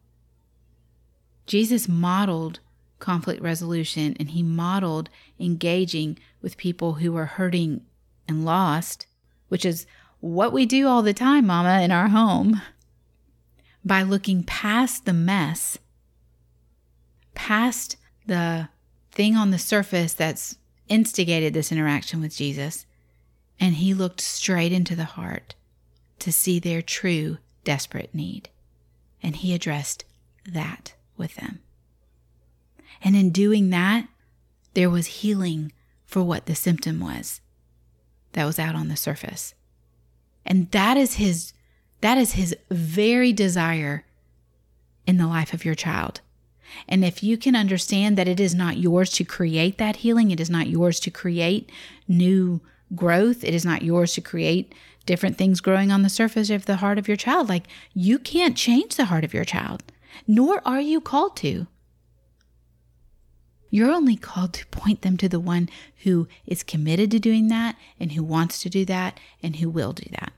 Jesus 1.45 1.87
modeled 1.87 2.59
conflict 2.99 3.41
resolution 3.41 4.15
and 4.19 4.31
he 4.31 4.43
modeled 4.43 5.09
engaging 5.39 6.17
with 6.41 6.57
people 6.57 6.95
who 6.95 7.11
were 7.11 7.25
hurting 7.25 7.81
and 8.27 8.45
lost, 8.45 9.07
which 9.47 9.65
is 9.65 9.85
what 10.19 10.51
we 10.51 10.65
do 10.65 10.87
all 10.87 11.01
the 11.01 11.13
time, 11.13 11.47
Mama, 11.47 11.81
in 11.81 11.91
our 11.91 12.09
home, 12.09 12.61
by 13.83 14.03
looking 14.03 14.43
past 14.43 15.05
the 15.05 15.13
mess, 15.13 15.77
past 17.33 17.97
the 18.25 18.69
thing 19.11 19.35
on 19.35 19.51
the 19.51 19.59
surface 19.59 20.13
that's 20.13 20.57
instigated 20.87 21.53
this 21.53 21.71
interaction 21.71 22.21
with 22.21 22.35
Jesus. 22.35 22.85
And 23.59 23.75
he 23.75 23.93
looked 23.93 24.21
straight 24.21 24.71
into 24.71 24.95
the 24.95 25.05
heart 25.05 25.55
to 26.19 26.31
see 26.31 26.59
their 26.59 26.81
true, 26.81 27.37
desperate 27.63 28.13
need. 28.13 28.49
And 29.21 29.37
he 29.37 29.53
addressed 29.53 30.05
that 30.45 30.93
with 31.17 31.35
them. 31.35 31.59
And 33.01 33.15
in 33.15 33.31
doing 33.31 33.69
that, 33.69 34.07
there 34.73 34.89
was 34.89 35.07
healing 35.07 35.71
for 36.05 36.23
what 36.23 36.45
the 36.45 36.55
symptom 36.55 36.99
was 36.99 37.41
that 38.33 38.45
was 38.45 38.59
out 38.59 38.75
on 38.75 38.87
the 38.87 38.95
surface. 38.95 39.53
And 40.45 40.71
that 40.71 40.97
is 40.97 41.15
his 41.15 41.53
that 42.01 42.17
is 42.17 42.33
his 42.33 42.55
very 42.69 43.33
desire 43.33 44.05
in 45.05 45.17
the 45.17 45.27
life 45.27 45.53
of 45.53 45.65
your 45.65 45.75
child. 45.75 46.21
And 46.87 47.03
if 47.03 47.23
you 47.23 47.37
can 47.37 47.55
understand 47.55 48.17
that 48.17 48.27
it 48.27 48.39
is 48.39 48.53
not 48.53 48.77
yours 48.77 49.09
to 49.13 49.23
create 49.23 49.77
that 49.77 49.97
healing, 49.97 50.31
it 50.31 50.39
is 50.39 50.49
not 50.49 50.67
yours 50.67 50.99
to 51.01 51.11
create 51.11 51.71
new 52.07 52.61
growth, 52.95 53.43
it 53.43 53.53
is 53.53 53.65
not 53.65 53.81
yours 53.81 54.13
to 54.13 54.21
create 54.21 54.73
different 55.05 55.37
things 55.37 55.61
growing 55.61 55.91
on 55.91 56.03
the 56.03 56.09
surface 56.09 56.49
of 56.49 56.65
the 56.65 56.77
heart 56.77 56.99
of 56.99 57.07
your 57.07 57.17
child. 57.17 57.49
Like 57.49 57.65
you 57.93 58.19
can't 58.19 58.55
change 58.55 58.95
the 58.95 59.05
heart 59.05 59.23
of 59.23 59.33
your 59.33 59.45
child, 59.45 59.83
nor 60.27 60.61
are 60.65 60.81
you 60.81 61.01
called 61.01 61.35
to. 61.37 61.67
You're 63.71 63.91
only 63.91 64.15
called 64.15 64.53
to 64.53 64.67
point 64.67 65.01
them 65.01 65.17
to 65.17 65.29
the 65.29 65.39
one 65.39 65.69
who 66.03 66.27
is 66.45 66.63
committed 66.63 67.11
to 67.11 67.19
doing 67.19 67.47
that 67.49 67.75
and 67.99 68.11
who 68.11 68.23
wants 68.23 68.61
to 68.61 68.69
do 68.69 68.85
that 68.85 69.19
and 69.43 69.57
who 69.57 69.69
will 69.69 69.93
do 69.93 70.09
that. 70.11 70.33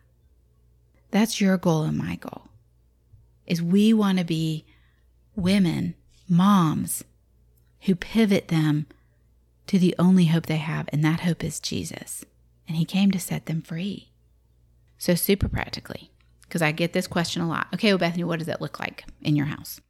That's 1.12 1.40
your 1.42 1.58
goal 1.58 1.84
and 1.84 1.98
my 1.98 2.16
goal. 2.16 2.48
Is 3.46 3.62
we 3.62 3.94
want 3.94 4.18
to 4.18 4.24
be 4.24 4.66
women, 5.36 5.96
moms 6.28 7.04
who 7.82 7.96
pivot 7.96 8.48
them 8.48 8.86
to 9.68 9.78
the 9.78 9.96
only 10.00 10.26
hope 10.26 10.46
they 10.46 10.58
have 10.58 10.88
and 10.92 11.04
that 11.04 11.22
hope 11.22 11.44
is 11.44 11.60
Jesus. 11.60 12.26
And 12.68 12.78
he 12.78 12.86
came 12.86 13.12
to 13.12 13.20
set 13.20 13.46
them 13.46 13.62
free. 13.62 14.12
So 14.98 15.16
super 15.16 15.50
practically, 15.50 16.12
because 16.44 16.62
I 16.62 16.72
get 16.72 16.94
this 16.94 17.08
question 17.08 17.42
a 17.42 17.48
lot. 17.48 17.68
Okay, 17.74 17.90
well 17.90 17.98
Bethany, 17.98 18.24
what 18.24 18.40
does 18.40 18.48
that 18.48 18.62
look 18.62 18.80
like 18.80 19.06
in 19.22 19.36
your 19.36 19.48
house? 19.48 19.82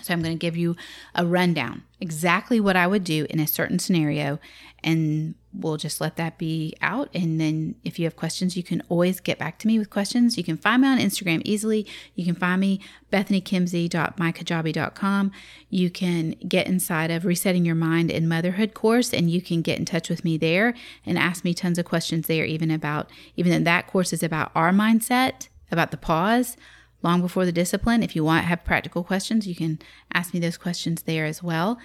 So 0.00 0.12
I'm 0.12 0.22
going 0.22 0.34
to 0.34 0.38
give 0.38 0.56
you 0.56 0.76
a 1.14 1.26
rundown, 1.26 1.82
exactly 2.00 2.60
what 2.60 2.76
I 2.76 2.86
would 2.86 3.04
do 3.04 3.26
in 3.28 3.38
a 3.38 3.46
certain 3.46 3.78
scenario, 3.78 4.38
and 4.82 5.34
we'll 5.52 5.76
just 5.76 6.00
let 6.00 6.16
that 6.16 6.38
be 6.38 6.74
out. 6.80 7.10
And 7.14 7.38
then 7.40 7.74
if 7.84 7.98
you 7.98 8.06
have 8.06 8.16
questions, 8.16 8.56
you 8.56 8.62
can 8.62 8.82
always 8.88 9.20
get 9.20 9.38
back 9.38 9.58
to 9.60 9.66
me 9.66 9.78
with 9.78 9.90
questions. 9.90 10.38
You 10.38 10.44
can 10.44 10.56
find 10.56 10.82
me 10.82 10.88
on 10.88 10.98
Instagram 10.98 11.42
easily. 11.44 11.86
You 12.14 12.24
can 12.24 12.34
find 12.34 12.60
me 12.60 12.80
bethanykimsey.mykajabi.com. 13.12 15.32
You 15.68 15.90
can 15.90 16.30
get 16.48 16.66
inside 16.66 17.10
of 17.10 17.24
Resetting 17.24 17.64
Your 17.64 17.76
Mind 17.76 18.10
and 18.10 18.28
Motherhood 18.28 18.74
course, 18.74 19.12
and 19.12 19.30
you 19.30 19.42
can 19.42 19.62
get 19.62 19.78
in 19.78 19.84
touch 19.84 20.08
with 20.08 20.24
me 20.24 20.36
there 20.36 20.74
and 21.06 21.18
ask 21.18 21.44
me 21.44 21.54
tons 21.54 21.78
of 21.78 21.84
questions 21.84 22.26
there, 22.26 22.44
even 22.44 22.70
about, 22.70 23.10
even 23.36 23.62
that 23.62 23.86
course 23.86 24.12
is 24.12 24.22
about 24.22 24.50
our 24.54 24.72
mindset, 24.72 25.48
about 25.70 25.90
the 25.90 25.96
pause 25.96 26.56
long 27.02 27.20
before 27.20 27.44
the 27.44 27.52
discipline. 27.52 28.02
If 28.02 28.14
you 28.16 28.24
want 28.24 28.44
have 28.44 28.64
practical 28.64 29.04
questions, 29.04 29.46
you 29.46 29.54
can 29.54 29.78
ask 30.12 30.32
me 30.32 30.40
those 30.40 30.56
questions 30.56 31.02
there 31.02 31.24
as 31.24 31.42
well. 31.42 31.78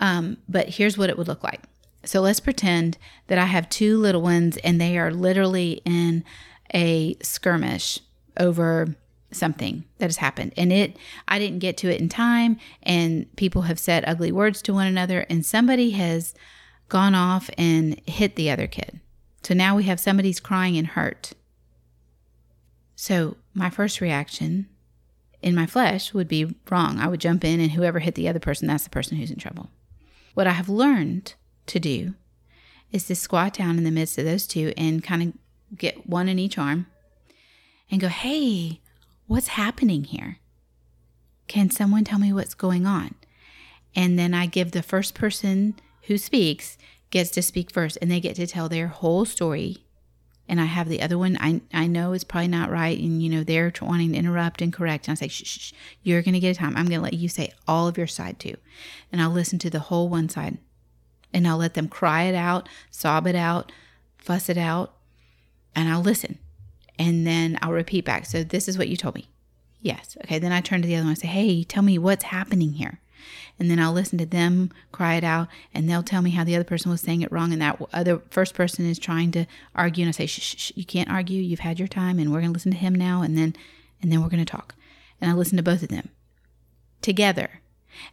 Um, 0.00 0.38
but 0.48 0.70
here's 0.70 0.98
what 0.98 1.10
it 1.10 1.18
would 1.18 1.28
look 1.28 1.42
like. 1.42 1.62
So 2.04 2.20
let's 2.20 2.40
pretend 2.40 2.98
that 3.26 3.38
I 3.38 3.46
have 3.46 3.68
two 3.68 3.98
little 3.98 4.22
ones 4.22 4.56
and 4.58 4.80
they 4.80 4.96
are 4.96 5.10
literally 5.10 5.82
in 5.84 6.24
a 6.72 7.16
skirmish 7.22 8.00
over 8.38 8.96
something 9.32 9.84
that 9.98 10.06
has 10.06 10.18
happened 10.18 10.52
and 10.56 10.72
it 10.72 10.96
I 11.26 11.38
didn't 11.38 11.58
get 11.58 11.76
to 11.78 11.92
it 11.92 12.00
in 12.00 12.08
time 12.08 12.58
and 12.82 13.34
people 13.36 13.62
have 13.62 13.78
said 13.78 14.04
ugly 14.06 14.30
words 14.30 14.62
to 14.62 14.72
one 14.72 14.86
another 14.86 15.26
and 15.28 15.44
somebody 15.44 15.90
has 15.90 16.32
gone 16.88 17.14
off 17.14 17.50
and 17.58 18.00
hit 18.06 18.36
the 18.36 18.50
other 18.50 18.66
kid. 18.66 19.00
So 19.42 19.52
now 19.52 19.76
we 19.76 19.84
have 19.84 20.00
somebody's 20.00 20.40
crying 20.40 20.76
and 20.76 20.86
hurt. 20.86 21.32
So 22.96 23.36
my 23.54 23.70
first 23.70 24.00
reaction 24.00 24.68
in 25.42 25.54
my 25.54 25.66
flesh 25.66 26.12
would 26.12 26.26
be 26.26 26.56
wrong. 26.70 26.98
I 26.98 27.06
would 27.06 27.20
jump 27.20 27.44
in, 27.44 27.60
and 27.60 27.72
whoever 27.72 28.00
hit 28.00 28.14
the 28.14 28.28
other 28.28 28.40
person, 28.40 28.66
that's 28.66 28.84
the 28.84 28.90
person 28.90 29.18
who's 29.18 29.30
in 29.30 29.38
trouble. 29.38 29.70
What 30.34 30.46
I 30.46 30.52
have 30.52 30.68
learned 30.68 31.34
to 31.66 31.78
do 31.78 32.14
is 32.90 33.06
to 33.06 33.14
squat 33.14 33.52
down 33.52 33.78
in 33.78 33.84
the 33.84 33.90
midst 33.90 34.18
of 34.18 34.24
those 34.24 34.46
two 34.46 34.72
and 34.76 35.04
kind 35.04 35.22
of 35.22 35.78
get 35.78 36.08
one 36.08 36.28
in 36.28 36.38
each 36.38 36.58
arm 36.58 36.86
and 37.90 38.00
go, 38.00 38.08
hey, 38.08 38.80
what's 39.26 39.48
happening 39.48 40.04
here? 40.04 40.38
Can 41.48 41.70
someone 41.70 42.04
tell 42.04 42.18
me 42.18 42.32
what's 42.32 42.54
going 42.54 42.86
on? 42.86 43.14
And 43.94 44.18
then 44.18 44.34
I 44.34 44.46
give 44.46 44.72
the 44.72 44.82
first 44.82 45.14
person 45.14 45.74
who 46.02 46.18
speaks 46.18 46.78
gets 47.10 47.30
to 47.30 47.42
speak 47.42 47.70
first 47.70 47.96
and 48.02 48.10
they 48.10 48.20
get 48.20 48.36
to 48.36 48.46
tell 48.46 48.68
their 48.68 48.88
whole 48.88 49.24
story 49.24 49.85
and 50.48 50.60
I 50.60 50.64
have 50.64 50.88
the 50.88 51.02
other 51.02 51.18
one. 51.18 51.36
I 51.40 51.60
I 51.72 51.86
know 51.86 52.12
it's 52.12 52.24
probably 52.24 52.48
not 52.48 52.70
right, 52.70 52.98
and 52.98 53.22
you 53.22 53.28
know 53.28 53.42
they're 53.42 53.72
wanting 53.80 54.12
to 54.12 54.18
interrupt 54.18 54.62
and 54.62 54.72
correct. 54.72 55.08
And 55.08 55.12
I 55.12 55.16
say, 55.16 55.28
shh, 55.28 55.44
shh, 55.44 55.58
shh. 55.58 55.72
you're 56.02 56.22
going 56.22 56.34
to 56.34 56.40
get 56.40 56.56
a 56.56 56.58
time. 56.58 56.76
I'm 56.76 56.86
going 56.86 57.00
to 57.00 57.04
let 57.04 57.14
you 57.14 57.28
say 57.28 57.52
all 57.66 57.88
of 57.88 57.98
your 57.98 58.06
side 58.06 58.38
too, 58.38 58.56
and 59.10 59.20
I'll 59.20 59.30
listen 59.30 59.58
to 59.60 59.70
the 59.70 59.80
whole 59.80 60.08
one 60.08 60.28
side, 60.28 60.58
and 61.32 61.46
I'll 61.46 61.58
let 61.58 61.74
them 61.74 61.88
cry 61.88 62.24
it 62.24 62.34
out, 62.34 62.68
sob 62.90 63.26
it 63.26 63.36
out, 63.36 63.72
fuss 64.18 64.48
it 64.48 64.58
out, 64.58 64.94
and 65.74 65.88
I'll 65.88 66.02
listen, 66.02 66.38
and 66.98 67.26
then 67.26 67.58
I'll 67.62 67.72
repeat 67.72 68.04
back. 68.04 68.26
So 68.26 68.44
this 68.44 68.68
is 68.68 68.78
what 68.78 68.88
you 68.88 68.96
told 68.96 69.14
me. 69.14 69.28
Yes. 69.80 70.16
Okay. 70.24 70.38
Then 70.38 70.52
I 70.52 70.60
turn 70.60 70.82
to 70.82 70.88
the 70.88 70.96
other 70.96 71.04
one 71.04 71.10
and 71.10 71.18
say, 71.18 71.28
hey, 71.28 71.62
tell 71.62 71.82
me 71.82 71.98
what's 71.98 72.24
happening 72.24 72.72
here 72.72 73.00
and 73.58 73.70
then 73.70 73.78
I'll 73.78 73.92
listen 73.92 74.18
to 74.18 74.26
them 74.26 74.70
cry 74.92 75.14
it 75.14 75.24
out 75.24 75.48
and 75.72 75.88
they'll 75.88 76.02
tell 76.02 76.22
me 76.22 76.30
how 76.30 76.44
the 76.44 76.54
other 76.54 76.64
person 76.64 76.90
was 76.90 77.00
saying 77.00 77.22
it 77.22 77.32
wrong 77.32 77.52
and 77.52 77.62
that 77.62 77.80
other 77.92 78.20
first 78.30 78.54
person 78.54 78.86
is 78.86 78.98
trying 78.98 79.30
to 79.32 79.46
argue 79.74 80.02
and 80.02 80.08
I 80.08 80.12
say 80.12 80.26
shh, 80.26 80.40
shh, 80.40 80.56
shh 80.56 80.72
you 80.74 80.84
can't 80.84 81.10
argue. 81.10 81.40
You've 81.42 81.60
had 81.60 81.78
your 81.78 81.88
time 81.88 82.18
and 82.18 82.32
we're 82.32 82.40
going 82.40 82.52
to 82.52 82.56
listen 82.56 82.72
to 82.72 82.78
him 82.78 82.94
now 82.94 83.22
and 83.22 83.36
then 83.36 83.54
and 84.02 84.12
then 84.12 84.22
we're 84.22 84.28
going 84.28 84.44
to 84.44 84.50
talk. 84.50 84.74
And 85.20 85.30
I 85.30 85.34
listen 85.34 85.56
to 85.56 85.62
both 85.62 85.82
of 85.82 85.88
them 85.88 86.10
together. 87.00 87.60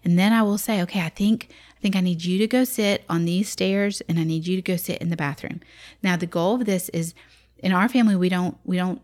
And 0.03 0.17
then 0.17 0.31
I 0.31 0.43
will 0.43 0.57
say 0.57 0.81
okay 0.83 1.01
I 1.01 1.09
think 1.09 1.49
I 1.77 1.81
think 1.81 1.95
I 1.95 2.01
need 2.01 2.23
you 2.23 2.37
to 2.39 2.47
go 2.47 2.63
sit 2.63 3.03
on 3.09 3.25
these 3.25 3.49
stairs 3.49 4.01
and 4.07 4.19
I 4.19 4.23
need 4.23 4.47
you 4.47 4.55
to 4.55 4.61
go 4.61 4.77
sit 4.77 5.01
in 5.01 5.09
the 5.09 5.17
bathroom. 5.17 5.61
Now 6.01 6.15
the 6.15 6.25
goal 6.25 6.55
of 6.55 6.65
this 6.65 6.89
is 6.89 7.13
in 7.57 7.71
our 7.71 7.89
family 7.89 8.15
we 8.15 8.29
don't 8.29 8.57
we 8.63 8.77
don't 8.77 9.01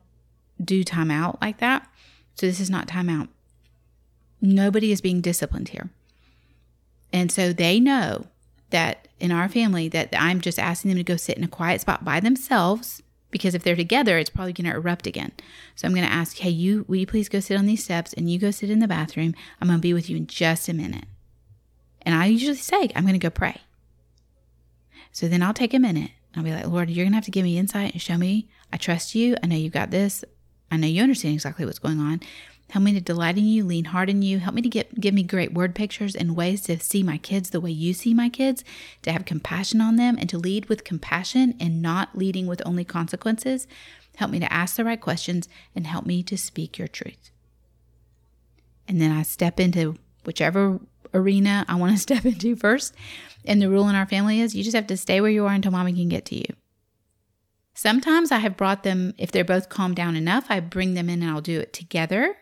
do 0.63 0.83
timeout 0.83 1.41
like 1.41 1.59
that. 1.59 1.89
So 2.35 2.45
this 2.45 2.59
is 2.59 2.69
not 2.69 2.87
timeout 2.87 3.27
nobody 4.41 4.91
is 4.91 5.01
being 5.01 5.21
disciplined 5.21 5.69
here 5.69 5.89
and 7.11 7.31
so 7.31 7.53
they 7.53 7.79
know 7.79 8.27
that 8.69 9.07
in 9.19 9.31
our 9.31 9.49
family 9.49 9.87
that 9.89 10.09
I'm 10.17 10.41
just 10.41 10.59
asking 10.59 10.89
them 10.89 10.97
to 10.97 11.03
go 11.03 11.17
sit 11.17 11.37
in 11.37 11.43
a 11.43 11.47
quiet 11.47 11.81
spot 11.81 12.05
by 12.05 12.19
themselves 12.19 13.01
because 13.31 13.53
if 13.53 13.63
they're 13.63 13.75
together, 13.75 14.17
it's 14.17 14.29
probably 14.29 14.53
going 14.53 14.69
to 14.69 14.75
erupt 14.75 15.05
again. 15.05 15.31
So 15.75 15.87
I'm 15.87 15.93
going 15.93 16.07
to 16.07 16.13
ask, 16.13 16.37
hey, 16.37 16.49
you, 16.49 16.85
will 16.87 16.95
you 16.95 17.05
please 17.05 17.29
go 17.29 17.39
sit 17.39 17.57
on 17.57 17.65
these 17.65 17.83
steps 17.83 18.13
and 18.13 18.29
you 18.29 18.39
go 18.39 18.51
sit 18.51 18.69
in 18.69 18.79
the 18.79 18.87
bathroom? 18.87 19.35
I'm 19.61 19.67
going 19.67 19.79
to 19.79 19.81
be 19.81 19.93
with 19.93 20.09
you 20.09 20.17
in 20.17 20.27
just 20.27 20.67
a 20.67 20.73
minute. 20.73 21.05
And 22.01 22.15
I 22.15 22.25
usually 22.25 22.55
say, 22.55 22.89
I'm 22.95 23.03
going 23.03 23.13
to 23.13 23.19
go 23.19 23.29
pray. 23.29 23.61
So 25.11 25.27
then 25.27 25.43
I'll 25.43 25.53
take 25.53 25.73
a 25.73 25.79
minute. 25.79 26.11
I'll 26.35 26.43
be 26.43 26.53
like, 26.53 26.67
Lord, 26.67 26.89
you're 26.89 27.05
going 27.05 27.11
to 27.11 27.17
have 27.17 27.25
to 27.25 27.31
give 27.31 27.43
me 27.43 27.57
insight 27.57 27.93
and 27.93 28.01
show 28.01 28.17
me. 28.17 28.47
I 28.71 28.77
trust 28.77 29.15
you. 29.15 29.35
I 29.43 29.47
know 29.47 29.55
you've 29.55 29.73
got 29.73 29.91
this. 29.91 30.23
I 30.71 30.77
know 30.77 30.87
you 30.87 31.01
understand 31.01 31.33
exactly 31.33 31.65
what's 31.65 31.79
going 31.79 31.99
on. 31.99 32.21
Help 32.69 32.83
me 32.83 32.93
to 32.93 33.01
delight 33.01 33.37
in 33.37 33.45
you, 33.45 33.63
lean 33.63 33.85
hard 33.85 34.09
in 34.09 34.21
you. 34.21 34.39
Help 34.39 34.53
me 34.53 34.61
to 34.61 34.69
get 34.69 34.99
give 34.99 35.13
me 35.13 35.23
great 35.23 35.53
word 35.53 35.73
pictures 35.73 36.15
and 36.15 36.35
ways 36.35 36.61
to 36.61 36.79
see 36.79 37.01
my 37.01 37.17
kids 37.17 37.49
the 37.49 37.59
way 37.59 37.71
you 37.71 37.93
see 37.93 38.13
my 38.13 38.29
kids, 38.29 38.63
to 39.01 39.11
have 39.11 39.25
compassion 39.25 39.81
on 39.81 39.95
them 39.95 40.17
and 40.19 40.29
to 40.29 40.37
lead 40.37 40.67
with 40.69 40.83
compassion 40.83 41.55
and 41.59 41.81
not 41.81 42.17
leading 42.17 42.45
with 42.45 42.61
only 42.65 42.85
consequences. 42.85 43.67
Help 44.17 44.31
me 44.31 44.39
to 44.39 44.53
ask 44.53 44.75
the 44.75 44.85
right 44.85 45.01
questions 45.01 45.49
and 45.75 45.87
help 45.87 46.05
me 46.05 46.21
to 46.23 46.37
speak 46.37 46.77
your 46.77 46.87
truth. 46.87 47.31
And 48.87 49.01
then 49.01 49.11
I 49.11 49.23
step 49.23 49.59
into 49.59 49.95
whichever 50.25 50.79
arena 51.13 51.65
I 51.67 51.75
want 51.75 51.93
to 51.93 51.97
step 52.01 52.25
into 52.25 52.55
first. 52.55 52.93
And 53.45 53.61
the 53.61 53.69
rule 53.69 53.89
in 53.89 53.95
our 53.95 54.05
family 54.05 54.41
is 54.41 54.55
you 54.55 54.63
just 54.63 54.75
have 54.75 54.87
to 54.87 54.97
stay 54.97 55.21
where 55.21 55.31
you 55.31 55.45
are 55.45 55.53
until 55.53 55.71
mommy 55.71 55.93
can 55.93 56.09
get 56.09 56.25
to 56.25 56.35
you. 56.35 56.53
Sometimes 57.73 58.31
I 58.31 58.39
have 58.39 58.57
brought 58.57 58.83
them, 58.83 59.13
if 59.17 59.31
they're 59.31 59.45
both 59.45 59.69
calmed 59.69 59.95
down 59.95 60.17
enough, 60.17 60.47
I 60.49 60.59
bring 60.59 60.95
them 60.95 61.09
in 61.09 61.23
and 61.23 61.31
I'll 61.31 61.39
do 61.39 61.59
it 61.61 61.71
together. 61.71 62.35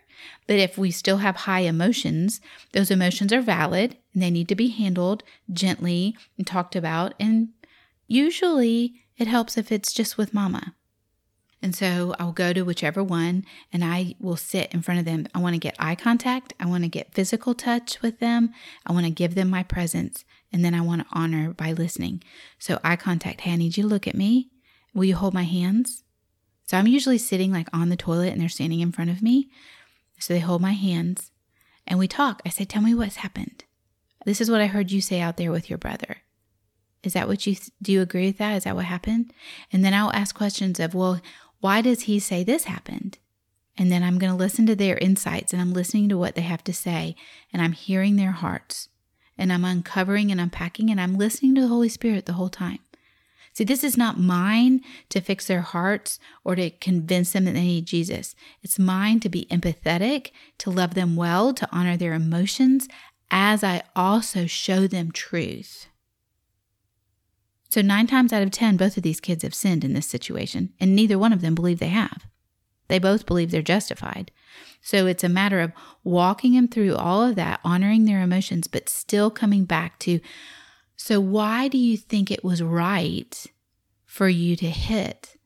But 0.47 0.58
if 0.58 0.77
we 0.77 0.91
still 0.91 1.17
have 1.17 1.36
high 1.36 1.62
emotions, 1.62 2.41
those 2.71 2.91
emotions 2.91 3.34
are 3.34 3.41
valid 3.41 3.97
and 4.13 4.23
they 4.23 4.32
need 4.32 4.47
to 4.49 4.56
be 4.56 4.69
handled 4.69 5.23
gently 5.51 6.15
and 6.38 6.45
talked 6.45 6.75
about. 6.75 7.13
And 7.19 7.49
usually 8.08 8.95
it 9.17 9.27
helps 9.27 9.58
if 9.58 9.71
it's 9.71 9.93
just 9.93 10.17
with 10.17 10.34
mama. 10.34 10.75
And 11.62 11.75
so 11.75 12.13
I'll 12.19 12.34
go 12.34 12.53
to 12.53 12.62
whichever 12.62 13.03
one 13.03 13.43
and 13.73 13.84
I 13.84 14.15
will 14.19 14.38
sit 14.38 14.73
in 14.73 14.82
front 14.82 14.99
of 14.99 15.06
them. 15.06 15.27
I 15.34 15.39
want 15.39 15.56
to 15.56 15.60
get 15.60 15.75
eye 15.80 15.95
contact. 15.95 16.53
I 16.60 16.67
want 16.67 16.84
to 16.84 16.89
get 16.89 17.13
physical 17.13 17.56
touch 17.56 18.01
with 18.01 18.19
them. 18.19 18.53
I 18.86 18.93
want 18.93 19.06
to 19.06 19.12
give 19.12 19.36
them 19.36 19.49
my 19.49 19.63
presence. 19.63 20.23
And 20.53 20.63
then 20.63 20.75
I 20.75 20.82
want 20.82 21.01
to 21.01 21.08
honor 21.12 21.53
by 21.53 21.73
listening. 21.73 22.23
So 22.60 22.80
eye 22.84 22.95
contact. 22.95 23.41
Hey, 23.41 23.53
I 23.53 23.56
need 23.56 23.75
you 23.75 23.84
to 23.84 23.89
look 23.89 24.08
at 24.08 24.15
me. 24.15 24.49
Will 24.93 25.06
you 25.06 25.15
hold 25.15 25.34
my 25.34 25.43
hands? 25.43 26.03
So 26.65 26.77
I'm 26.77 26.88
usually 26.88 27.17
sitting 27.17 27.51
like 27.51 27.69
on 27.73 27.89
the 27.89 27.95
toilet 27.95 28.34
and 28.34 28.41
they're 28.41 28.49
standing 28.49 28.82
in 28.82 28.91
front 28.91 29.10
of 29.10 29.21
me. 29.23 29.49
So 30.19 30.34
they 30.34 30.39
hold 30.39 30.62
my 30.62 30.73
hands 30.73 31.32
and 31.86 31.99
we 31.99 32.08
talk. 32.08 32.41
I 32.45 32.49
say, 32.49 32.65
Tell 32.65 32.82
me 32.82 32.93
what's 32.93 33.17
happened. 33.17 33.63
This 34.25 34.41
is 34.41 34.51
what 34.51 34.62
I 34.62 34.67
heard 34.67 34.91
you 34.91 35.01
say 35.01 35.21
out 35.21 35.38
there 35.38 35.51
with 35.51 35.69
your 35.69 35.77
brother. 35.77 36.17
Is 37.03 37.13
that 37.13 37.27
what 37.27 37.47
you 37.47 37.56
do? 37.82 37.93
You 37.93 38.01
agree 38.01 38.27
with 38.27 38.38
that? 38.39 38.58
Is 38.58 38.63
that 38.65 38.75
what 38.75 38.86
happened? 38.86 39.34
And 39.71 39.86
then 39.86 39.93
I'll 39.93 40.12
ask 40.12 40.36
questions 40.36 40.80
of, 40.80 40.93
Well, 40.93 41.21
why 41.60 41.82
does 41.82 42.01
he 42.01 42.19
say 42.19 42.43
this 42.43 42.65
happened? 42.65 43.19
And 43.77 43.91
then 43.91 44.03
I'm 44.03 44.17
going 44.17 44.32
to 44.32 44.38
listen 44.38 44.65
to 44.65 44.75
their 44.75 44.97
insights 44.97 45.53
and 45.53 45.62
I'm 45.62 45.73
listening 45.73 46.10
to 46.10 46.17
what 46.17 46.36
they 46.36 46.41
have 46.41 46.63
to 46.65 46.73
say 46.73 47.15
and 47.53 47.62
I'm 47.62 47.73
hearing 47.73 48.15
their 48.15 48.32
hearts 48.32 48.89
and 49.38 49.53
I'm 49.53 49.63
uncovering 49.63 50.32
and 50.32 50.41
unpacking 50.41 50.89
and 50.89 50.99
I'm 50.99 51.15
listening 51.15 51.53
to 51.56 51.62
the 51.62 51.67
Holy 51.67 51.89
Spirit 51.89 52.25
the 52.25 52.34
whole 52.34 52.49
time. 52.49 52.80
See, 53.58 53.63
this 53.63 53.84
is 53.84 53.98
not 53.98 54.20
mine 54.20 54.82
to 55.10 55.20
fix 55.20 55.48
their 55.48 55.62
hearts 55.62 56.20
or 56.43 56.56
to 56.56 56.70
convince 56.70 57.32
them 57.32 57.46
that 57.46 57.54
they 57.54 57.63
need 57.63 57.88
Jesus. 57.88 58.36
It's 58.62 58.78
mine 58.78 59.20
to 59.22 59.30
be 59.30 59.48
empathetic, 59.50 60.30
to 60.60 60.70
love 60.70 60.93
them 60.93 61.15
well, 61.15 61.56
to 61.56 61.67
honor 61.72 61.98
their 61.98 62.13
emotions, 62.13 62.88
as 63.32 63.63
I 63.63 63.82
also 63.96 64.46
show 64.46 64.86
them 64.86 65.12
truth. 65.12 65.88
So, 67.67 67.82
nine 67.82 68.06
times 68.06 68.32
out 68.32 68.43
of 68.43 68.52
10, 68.52 68.78
both 68.78 68.96
of 68.96 69.02
these 69.02 69.20
kids 69.20 69.41
have 69.41 69.56
sinned 69.56 69.84
in 69.84 69.93
this 69.93 70.06
situation, 70.06 70.74
and 70.80 70.96
neither 70.96 71.17
one 71.17 71.34
of 71.34 71.41
them 71.41 71.56
believe 71.56 71.80
they 71.80 71.88
have. 71.88 72.28
They 72.89 73.00
both 73.00 73.26
believe 73.26 73.50
they're 73.50 73.63
justified. 73.63 74.30
So, 74.82 75.08
it's 75.08 75.24
a 75.24 75.30
matter 75.30 75.62
of 75.62 75.72
walking 76.04 76.54
them 76.54 76.67
through 76.67 76.96
all 76.96 77.24
of 77.24 77.34
that, 77.38 77.60
honoring 77.63 78.06
their 78.06 78.22
emotions, 78.22 78.67
but 78.67 78.88
still 78.88 79.32
coming 79.32 79.65
back 79.65 79.98
to 80.02 80.20
so, 80.97 81.21
why 81.21 81.67
do 81.67 81.77
you 81.77 81.95
think 81.95 82.31
it 82.31 82.43
was 82.43 82.62
right 82.62 83.45
for 84.03 84.27
you 84.27 84.55
to 84.55 84.69
hit? 84.69 85.38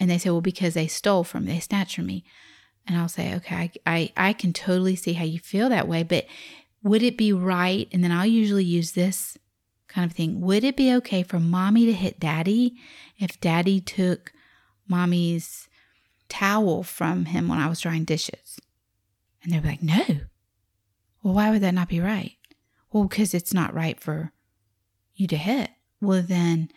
And 0.00 0.10
they 0.10 0.16
say, 0.16 0.30
Well, 0.30 0.40
because 0.40 0.74
they 0.74 0.86
stole 0.86 1.24
from 1.24 1.44
me, 1.44 1.52
they 1.52 1.60
snatched 1.60 1.96
from 1.96 2.06
me. 2.06 2.24
And 2.86 2.96
I'll 2.96 3.08
say, 3.08 3.34
Okay, 3.34 3.54
I, 3.54 3.70
I, 3.86 4.12
I 4.16 4.32
can 4.32 4.54
totally 4.54 4.96
see 4.96 5.12
how 5.12 5.24
you 5.24 5.38
feel 5.38 5.68
that 5.68 5.86
way, 5.86 6.02
but 6.02 6.26
would 6.82 7.02
it 7.02 7.18
be 7.18 7.34
right? 7.34 7.86
And 7.92 8.02
then 8.02 8.10
I'll 8.10 8.26
usually 8.26 8.64
use 8.64 8.92
this 8.92 9.36
kind 9.88 10.10
of 10.10 10.16
thing. 10.16 10.40
Would 10.40 10.64
it 10.64 10.76
be 10.76 10.92
okay 10.94 11.22
for 11.22 11.38
mommy 11.38 11.84
to 11.86 11.92
hit 11.92 12.18
daddy 12.18 12.76
if 13.18 13.38
daddy 13.40 13.80
took 13.80 14.32
mommy's 14.86 15.68
towel 16.30 16.82
from 16.82 17.26
him 17.26 17.48
when 17.48 17.58
I 17.58 17.68
was 17.68 17.80
drying 17.80 18.04
dishes? 18.04 18.58
And 19.42 19.52
they'll 19.52 19.60
be 19.60 19.68
like, 19.68 19.82
No. 19.82 20.04
Well, 21.22 21.34
why 21.34 21.50
would 21.50 21.62
that 21.62 21.74
not 21.74 21.88
be 21.88 22.00
right? 22.00 22.37
Well, 22.98 23.06
because 23.06 23.32
it's 23.32 23.54
not 23.54 23.74
right 23.74 24.00
for 24.00 24.32
you 25.14 25.28
to 25.28 25.36
hit. 25.36 25.70
Well, 26.00 26.20
then, 26.20 26.68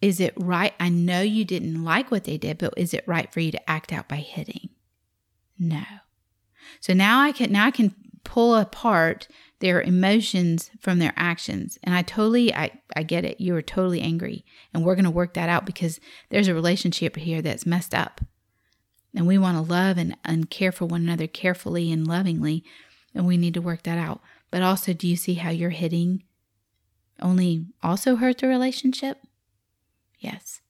is 0.00 0.18
it 0.18 0.34
right? 0.36 0.74
I 0.80 0.88
know 0.88 1.20
you 1.20 1.44
didn't 1.44 1.84
like 1.84 2.10
what 2.10 2.24
they 2.24 2.36
did, 2.36 2.58
but 2.58 2.74
is 2.76 2.92
it 2.92 3.04
right 3.06 3.32
for 3.32 3.38
you 3.38 3.52
to 3.52 3.70
act 3.70 3.92
out 3.92 4.08
by 4.08 4.16
hitting? 4.16 4.70
No. 5.56 5.84
So 6.80 6.94
now 6.94 7.20
I 7.20 7.30
can 7.30 7.52
now 7.52 7.66
I 7.66 7.70
can 7.70 7.94
pull 8.24 8.56
apart 8.56 9.28
their 9.60 9.80
emotions 9.80 10.72
from 10.80 10.98
their 10.98 11.12
actions. 11.14 11.78
And 11.84 11.94
I 11.94 12.02
totally 12.02 12.52
I, 12.52 12.72
I 12.96 13.04
get 13.04 13.24
it. 13.24 13.40
You 13.40 13.54
are 13.54 13.62
totally 13.62 14.00
angry. 14.00 14.44
And 14.74 14.84
we're 14.84 14.96
gonna 14.96 15.12
work 15.12 15.34
that 15.34 15.48
out 15.48 15.64
because 15.64 16.00
there's 16.30 16.48
a 16.48 16.54
relationship 16.54 17.14
here 17.14 17.40
that's 17.40 17.66
messed 17.66 17.94
up. 17.94 18.20
And 19.14 19.28
we 19.28 19.38
want 19.38 19.56
to 19.58 19.72
love 19.72 19.96
and, 19.96 20.16
and 20.24 20.50
care 20.50 20.72
for 20.72 20.86
one 20.86 21.02
another 21.02 21.28
carefully 21.28 21.92
and 21.92 22.04
lovingly. 22.04 22.64
And 23.14 23.28
we 23.28 23.36
need 23.36 23.54
to 23.54 23.62
work 23.62 23.84
that 23.84 23.98
out. 23.98 24.20
But 24.52 24.62
also, 24.62 24.92
do 24.92 25.08
you 25.08 25.16
see 25.16 25.34
how 25.34 25.50
you're 25.50 25.70
hitting 25.70 26.22
only 27.20 27.66
also 27.82 28.16
hurt 28.16 28.38
the 28.38 28.46
relationship? 28.46 29.18
Yes. 30.20 30.60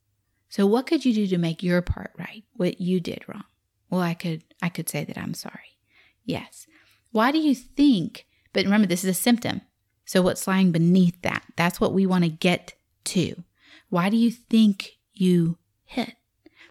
So 0.49 0.67
what 0.67 0.87
could 0.87 1.05
you 1.05 1.13
do 1.13 1.27
to 1.27 1.37
make 1.37 1.63
your 1.63 1.83
part 1.83 2.13
right? 2.17 2.45
What 2.55 2.81
you 2.81 3.01
did 3.01 3.25
wrong? 3.27 3.45
Well, 3.91 4.01
I 4.01 4.15
could 4.15 4.45
I 4.63 4.69
could 4.69 4.89
say 4.89 5.05
that 5.05 5.19
I'm 5.19 5.35
sorry. 5.35 5.79
Yes. 6.25 6.67
Why 7.11 7.33
do 7.33 7.39
you 7.39 7.55
think? 7.55 8.27
But 8.53 8.65
remember 8.65 8.87
this 8.87 9.05
is 9.05 9.11
a 9.11 9.21
symptom. 9.21 9.63
So 10.05 10.23
what's 10.23 10.47
lying 10.47 10.71
beneath 10.71 11.21
that? 11.23 11.43
That's 11.57 11.81
what 11.81 11.93
we 11.93 12.07
want 12.07 12.25
to 12.25 12.31
get 12.31 12.75
to. 13.07 13.43
Why 13.89 14.09
do 14.09 14.17
you 14.17 14.31
think 14.31 14.99
you 15.13 15.59
hit? 15.85 16.15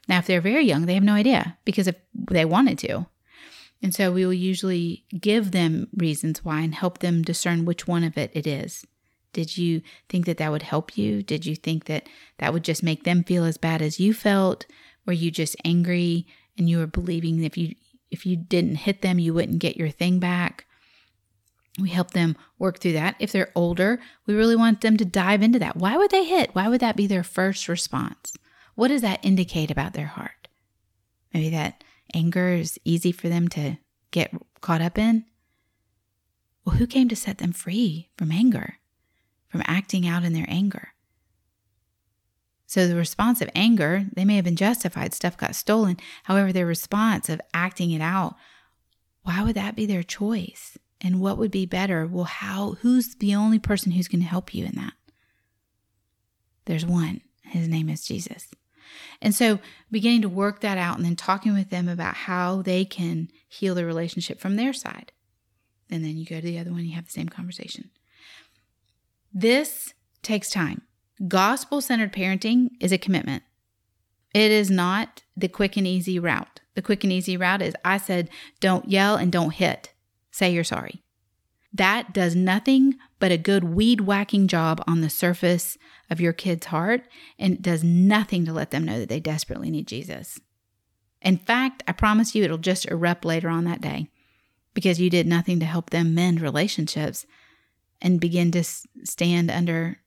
Now, 0.07 0.19
if 0.19 0.27
they're 0.27 0.41
very 0.41 0.65
young, 0.65 0.85
they 0.85 0.93
have 0.93 1.03
no 1.03 1.13
idea 1.13 1.57
because 1.65 1.87
if 1.87 1.95
they 2.13 2.45
wanted 2.45 2.79
to, 2.79 3.07
and 3.81 3.93
so 3.95 4.11
we 4.11 4.25
will 4.25 4.33
usually 4.33 5.05
give 5.19 5.51
them 5.51 5.87
reasons 5.95 6.45
why 6.45 6.61
and 6.61 6.75
help 6.75 6.99
them 6.99 7.23
discern 7.23 7.65
which 7.65 7.87
one 7.87 8.03
of 8.03 8.17
it 8.17 8.31
it 8.33 8.45
is. 8.45 8.85
Did 9.33 9.57
you 9.57 9.81
think 10.09 10.25
that 10.25 10.37
that 10.37 10.51
would 10.51 10.63
help 10.63 10.97
you? 10.97 11.23
Did 11.23 11.45
you 11.45 11.55
think 11.55 11.85
that 11.85 12.07
that 12.37 12.53
would 12.53 12.63
just 12.63 12.83
make 12.83 13.03
them 13.03 13.23
feel 13.23 13.45
as 13.45 13.57
bad 13.57 13.81
as 13.81 13.99
you 13.99 14.13
felt? 14.13 14.65
Were 15.05 15.13
you 15.13 15.31
just 15.31 15.55
angry 15.63 16.27
and 16.57 16.69
you 16.69 16.77
were 16.77 16.87
believing 16.87 17.43
if 17.43 17.57
you 17.57 17.75
if 18.11 18.25
you 18.25 18.35
didn't 18.35 18.75
hit 18.75 19.01
them, 19.01 19.19
you 19.19 19.33
wouldn't 19.33 19.59
get 19.59 19.77
your 19.77 19.89
thing 19.89 20.19
back? 20.19 20.65
We 21.79 21.89
help 21.89 22.11
them 22.11 22.35
work 22.59 22.79
through 22.79 22.91
that. 22.93 23.15
If 23.19 23.31
they're 23.31 23.53
older, 23.55 23.99
we 24.27 24.33
really 24.33 24.57
want 24.57 24.81
them 24.81 24.97
to 24.97 25.05
dive 25.05 25.41
into 25.41 25.59
that. 25.59 25.77
Why 25.77 25.95
would 25.95 26.11
they 26.11 26.25
hit? 26.25 26.53
Why 26.53 26.67
would 26.67 26.81
that 26.81 26.97
be 26.97 27.07
their 27.07 27.23
first 27.23 27.69
response? 27.69 28.33
What 28.75 28.89
does 28.89 29.01
that 29.01 29.23
indicate 29.23 29.71
about 29.71 29.93
their 29.93 30.07
heart? 30.07 30.49
Maybe 31.33 31.49
that 31.51 31.85
anger 32.13 32.49
is 32.49 32.79
easy 32.83 33.11
for 33.11 33.29
them 33.29 33.47
to 33.49 33.77
get 34.11 34.33
caught 34.61 34.81
up 34.81 34.97
in? 34.97 35.25
Well, 36.65 36.75
who 36.75 36.87
came 36.87 37.09
to 37.09 37.15
set 37.15 37.39
them 37.39 37.51
free 37.51 38.09
from 38.17 38.31
anger, 38.31 38.75
from 39.49 39.63
acting 39.65 40.07
out 40.07 40.23
in 40.23 40.33
their 40.33 40.45
anger? 40.47 40.89
So, 42.67 42.87
the 42.87 42.95
response 42.95 43.41
of 43.41 43.49
anger, 43.53 44.05
they 44.15 44.23
may 44.23 44.35
have 44.35 44.45
been 44.45 44.55
justified, 44.55 45.13
stuff 45.13 45.35
got 45.35 45.55
stolen. 45.55 45.97
However, 46.23 46.53
their 46.53 46.65
response 46.65 47.27
of 47.27 47.41
acting 47.53 47.91
it 47.91 48.01
out, 48.01 48.35
why 49.23 49.43
would 49.43 49.55
that 49.55 49.75
be 49.75 49.85
their 49.85 50.03
choice? 50.03 50.77
And 51.01 51.19
what 51.19 51.37
would 51.37 51.51
be 51.51 51.65
better? 51.65 52.05
Well, 52.05 52.25
how, 52.25 52.77
who's 52.81 53.15
the 53.15 53.35
only 53.35 53.59
person 53.59 53.91
who's 53.91 54.07
going 54.07 54.21
to 54.21 54.27
help 54.27 54.53
you 54.53 54.65
in 54.65 54.75
that? 54.75 54.93
There's 56.65 56.85
one. 56.85 57.21
His 57.43 57.67
name 57.67 57.89
is 57.89 58.05
Jesus. 58.05 58.47
And 59.21 59.35
so 59.35 59.59
beginning 59.89 60.21
to 60.23 60.29
work 60.29 60.61
that 60.61 60.77
out 60.77 60.97
and 60.97 61.05
then 61.05 61.15
talking 61.15 61.53
with 61.53 61.69
them 61.69 61.87
about 61.87 62.15
how 62.15 62.61
they 62.61 62.85
can 62.85 63.29
heal 63.47 63.75
the 63.75 63.85
relationship 63.85 64.39
from 64.39 64.55
their 64.55 64.73
side. 64.73 65.11
And 65.89 66.03
then 66.03 66.17
you 66.17 66.25
go 66.25 66.37
to 66.37 66.41
the 66.41 66.59
other 66.59 66.71
one, 66.71 66.85
you 66.85 66.95
have 66.95 67.05
the 67.05 67.11
same 67.11 67.29
conversation. 67.29 67.89
This 69.33 69.93
takes 70.23 70.49
time. 70.49 70.81
Gospel 71.27 71.81
centered 71.81 72.13
parenting 72.13 72.69
is 72.79 72.91
a 72.91 72.97
commitment. 72.97 73.43
It 74.33 74.51
is 74.51 74.71
not 74.71 75.23
the 75.35 75.49
quick 75.49 75.77
and 75.77 75.85
easy 75.85 76.17
route. 76.17 76.61
The 76.75 76.81
quick 76.81 77.03
and 77.03 77.11
easy 77.11 77.35
route 77.35 77.61
is 77.61 77.75
I 77.83 77.97
said, 77.97 78.29
don't 78.59 78.89
yell 78.89 79.15
and 79.15 79.31
don't 79.31 79.53
hit. 79.53 79.93
Say 80.31 80.53
you're 80.53 80.63
sorry. 80.63 81.03
That 81.73 82.13
does 82.13 82.35
nothing 82.35 82.95
but 83.21 83.31
a 83.31 83.37
good 83.37 83.63
weed 83.63 84.01
whacking 84.01 84.47
job 84.47 84.83
on 84.87 85.01
the 85.01 85.09
surface 85.09 85.77
of 86.09 86.19
your 86.19 86.33
kid's 86.33 86.65
heart 86.65 87.03
and 87.37 87.53
it 87.53 87.61
does 87.61 87.83
nothing 87.83 88.43
to 88.45 88.51
let 88.51 88.71
them 88.71 88.83
know 88.83 88.97
that 88.99 89.09
they 89.09 89.19
desperately 89.19 89.69
need 89.69 89.87
Jesus. 89.87 90.39
In 91.21 91.37
fact, 91.37 91.83
I 91.87 91.91
promise 91.91 92.33
you 92.33 92.43
it'll 92.43 92.57
just 92.57 92.87
erupt 92.87 93.23
later 93.23 93.47
on 93.47 93.63
that 93.65 93.79
day 93.79 94.09
because 94.73 94.99
you 94.99 95.11
did 95.11 95.27
nothing 95.27 95.59
to 95.59 95.67
help 95.67 95.91
them 95.91 96.15
mend 96.15 96.41
relationships 96.41 97.27
and 98.01 98.19
begin 98.19 98.51
to 98.53 98.63
stand 98.63 99.51
under 99.51 99.99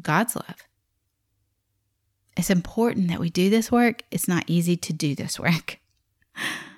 God's 0.00 0.34
love. 0.34 0.62
It's 2.38 2.48
important 2.48 3.08
that 3.08 3.20
we 3.20 3.28
do 3.28 3.50
this 3.50 3.70
work. 3.70 4.02
It's 4.10 4.26
not 4.26 4.44
easy 4.46 4.78
to 4.78 4.94
do 4.94 5.14
this 5.14 5.38
work. 5.38 5.78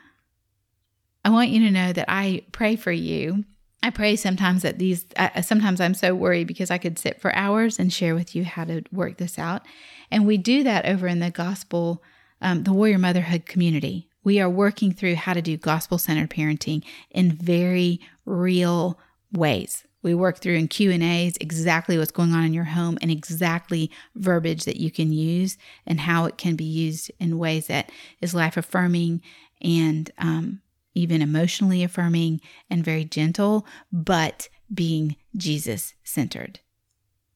I 1.24 1.30
want 1.30 1.50
you 1.50 1.60
to 1.66 1.70
know 1.70 1.92
that 1.92 2.06
I 2.08 2.42
pray 2.50 2.74
for 2.74 2.90
you 2.90 3.44
I 3.86 3.90
pray 3.90 4.16
sometimes 4.16 4.62
that 4.62 4.80
these, 4.80 5.06
uh, 5.14 5.42
sometimes 5.42 5.80
I'm 5.80 5.94
so 5.94 6.12
worried 6.12 6.48
because 6.48 6.72
I 6.72 6.78
could 6.78 6.98
sit 6.98 7.20
for 7.20 7.32
hours 7.36 7.78
and 7.78 7.92
share 7.92 8.16
with 8.16 8.34
you 8.34 8.44
how 8.44 8.64
to 8.64 8.82
work 8.90 9.18
this 9.18 9.38
out. 9.38 9.62
And 10.10 10.26
we 10.26 10.38
do 10.38 10.64
that 10.64 10.86
over 10.86 11.06
in 11.06 11.20
the 11.20 11.30
gospel, 11.30 12.02
um, 12.42 12.64
the 12.64 12.72
Warrior 12.72 12.98
Motherhood 12.98 13.46
community. 13.46 14.08
We 14.24 14.40
are 14.40 14.50
working 14.50 14.92
through 14.92 15.14
how 15.14 15.34
to 15.34 15.40
do 15.40 15.56
gospel 15.56 15.98
centered 15.98 16.30
parenting 16.30 16.82
in 17.12 17.30
very 17.30 18.00
real 18.24 18.98
ways. 19.32 19.84
We 20.02 20.16
work 20.16 20.38
through 20.38 20.56
in 20.56 20.66
Q&As 20.66 21.36
exactly 21.40 21.96
what's 21.96 22.10
going 22.10 22.32
on 22.32 22.42
in 22.42 22.52
your 22.52 22.64
home 22.64 22.98
and 23.00 23.12
exactly 23.12 23.92
verbiage 24.16 24.64
that 24.64 24.80
you 24.80 24.90
can 24.90 25.12
use 25.12 25.58
and 25.86 26.00
how 26.00 26.24
it 26.24 26.38
can 26.38 26.56
be 26.56 26.64
used 26.64 27.12
in 27.20 27.38
ways 27.38 27.68
that 27.68 27.92
is 28.20 28.34
life 28.34 28.56
affirming 28.56 29.22
and 29.62 30.10
um, 30.18 30.60
even 30.96 31.20
emotionally 31.20 31.84
affirming 31.84 32.40
and 32.70 32.82
very 32.82 33.04
gentle, 33.04 33.66
but 33.92 34.48
being 34.72 35.16
Jesus 35.36 35.94
centered. 36.02 36.60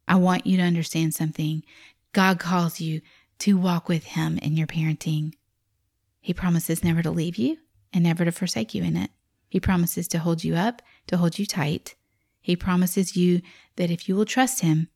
I 0.09 0.17
want 0.17 0.47
you 0.47 0.57
to 0.57 0.63
understand 0.63 1.15
something. 1.15 1.63
God 2.13 2.41
calls 2.41 2.81
you 2.81 3.03
to 3.41 3.59
walk 3.59 3.89
with 3.89 4.05
Him 4.05 4.39
in 4.39 4.57
your 4.57 4.67
parenting. 4.67 5.35
He 6.21 6.33
promises 6.33 6.83
never 6.83 7.03
to 7.03 7.11
leave 7.11 7.37
you 7.37 7.59
and 7.93 8.03
never 8.03 8.25
to 8.25 8.33
forsake 8.33 8.75
you 8.75 8.83
in 8.83 8.97
it. 8.97 9.11
He 9.49 9.61
promises 9.61 10.09
to 10.09 10.19
hold 10.19 10.43
you 10.43 10.55
up, 10.55 10.81
to 11.09 11.19
hold 11.19 11.39
you 11.39 11.45
tight. 11.45 11.95
He 12.41 12.57
promises 12.57 13.15
you 13.15 13.43
that 13.77 13.91
if 13.91 14.09
you 14.09 14.17
will 14.17 14.25
trust 14.25 14.63
Him, 14.63 14.89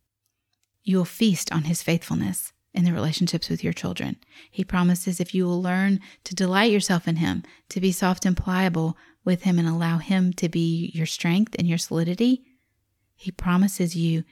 you 0.83 0.97
will 0.97 1.05
feast 1.05 1.53
on 1.53 1.65
His 1.65 1.83
faithfulness 1.83 2.54
in 2.75 2.85
the 2.85 2.93
relationships 2.93 3.49
with 3.49 3.63
your 3.63 3.73
children. 3.73 4.17
He 4.51 4.65
promises 4.65 5.21
if 5.21 5.35
you 5.35 5.45
will 5.47 5.63
learn 5.63 6.01
to 6.25 6.35
delight 6.35 6.73
yourself 6.73 7.07
in 7.07 7.17
Him, 7.17 7.45
to 7.69 7.81
be 7.81 7.93
soft 7.93 8.27
and 8.27 8.37
pliable 8.37 8.97
with 9.25 9.45
Him, 9.45 9.59
and 9.59 9.69
allow 9.69 9.99
Him 9.99 10.33
to 10.35 10.49
be 10.49 10.91
your 10.93 11.07
strength 11.07 11.55
and 11.59 11.69
your 11.69 11.79
solidity, 11.79 12.45
He 13.15 13.31
promises 13.31 13.95
you 13.95 14.25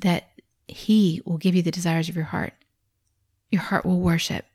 that 0.00 0.30
He 0.68 1.20
will 1.26 1.38
give 1.38 1.54
you 1.54 1.62
the 1.62 1.72
desires 1.72 2.08
of 2.08 2.16
your 2.16 2.26
heart. 2.26 2.54
Your 3.50 3.62
heart 3.62 3.84
will 3.84 4.00
worship. 4.00 4.46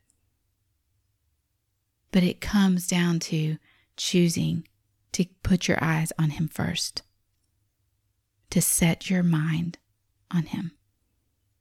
But 2.10 2.22
it 2.22 2.40
comes 2.40 2.88
down 2.88 3.20
to 3.20 3.58
choosing 3.96 4.66
to 5.12 5.26
put 5.42 5.68
your 5.68 5.78
eyes 5.82 6.12
on 6.18 6.30
Him 6.30 6.48
first, 6.48 7.02
to 8.50 8.62
set 8.62 9.10
your 9.10 9.22
mind 9.22 9.76
on 10.30 10.44
Him. 10.44 10.72